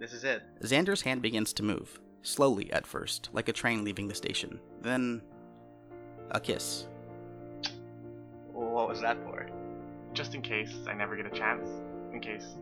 This 0.00 0.12
is 0.12 0.24
it. 0.24 0.42
Xander's 0.62 1.02
hand 1.02 1.22
begins 1.22 1.52
to 1.54 1.62
move, 1.62 2.00
slowly 2.22 2.72
at 2.72 2.86
first, 2.86 3.28
like 3.32 3.48
a 3.48 3.52
train 3.52 3.84
leaving 3.84 4.08
the 4.08 4.14
station. 4.14 4.58
Then, 4.80 5.22
a 6.30 6.40
kiss. 6.40 6.86
What 8.70 8.88
was 8.88 9.00
that 9.00 9.22
for? 9.24 9.48
Just 10.12 10.34
in 10.34 10.42
case 10.42 10.72
I 10.88 10.94
never 10.94 11.16
get 11.16 11.26
a 11.26 11.30
chance. 11.30 11.68
In 12.12 12.20
case, 12.20 12.56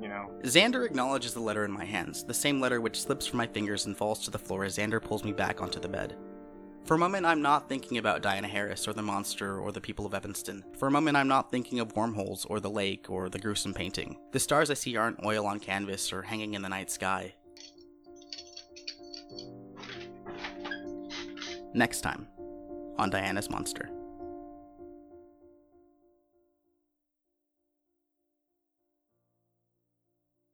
you 0.00 0.08
know. 0.08 0.30
Xander 0.42 0.84
acknowledges 0.84 1.32
the 1.32 1.40
letter 1.40 1.64
in 1.64 1.70
my 1.70 1.84
hands, 1.84 2.24
the 2.24 2.34
same 2.34 2.60
letter 2.60 2.80
which 2.80 3.00
slips 3.00 3.26
from 3.26 3.38
my 3.38 3.46
fingers 3.46 3.86
and 3.86 3.96
falls 3.96 4.24
to 4.24 4.30
the 4.30 4.38
floor 4.38 4.64
as 4.64 4.76
Xander 4.76 5.00
pulls 5.02 5.24
me 5.24 5.32
back 5.32 5.62
onto 5.62 5.80
the 5.80 5.88
bed. 5.88 6.16
For 6.84 6.94
a 6.96 6.98
moment, 6.98 7.24
I'm 7.24 7.40
not 7.40 7.68
thinking 7.68 7.98
about 7.98 8.20
Diana 8.20 8.48
Harris 8.48 8.86
or 8.86 8.92
the 8.92 9.02
monster 9.02 9.58
or 9.58 9.72
the 9.72 9.80
people 9.80 10.04
of 10.04 10.12
Evanston. 10.12 10.64
For 10.76 10.88
a 10.88 10.90
moment, 10.90 11.16
I'm 11.16 11.28
not 11.28 11.50
thinking 11.50 11.80
of 11.80 11.96
wormholes 11.96 12.44
or 12.44 12.60
the 12.60 12.68
lake 12.68 13.08
or 13.08 13.28
the 13.28 13.38
gruesome 13.38 13.72
painting. 13.72 14.18
The 14.32 14.40
stars 14.40 14.70
I 14.70 14.74
see 14.74 14.96
aren't 14.96 15.24
oil 15.24 15.46
on 15.46 15.60
canvas 15.60 16.12
or 16.12 16.22
hanging 16.22 16.54
in 16.54 16.62
the 16.62 16.68
night 16.68 16.90
sky. 16.90 17.32
Next 21.72 22.02
time 22.02 22.28
on 22.98 23.10
Diana's 23.10 23.48
Monster. 23.48 23.93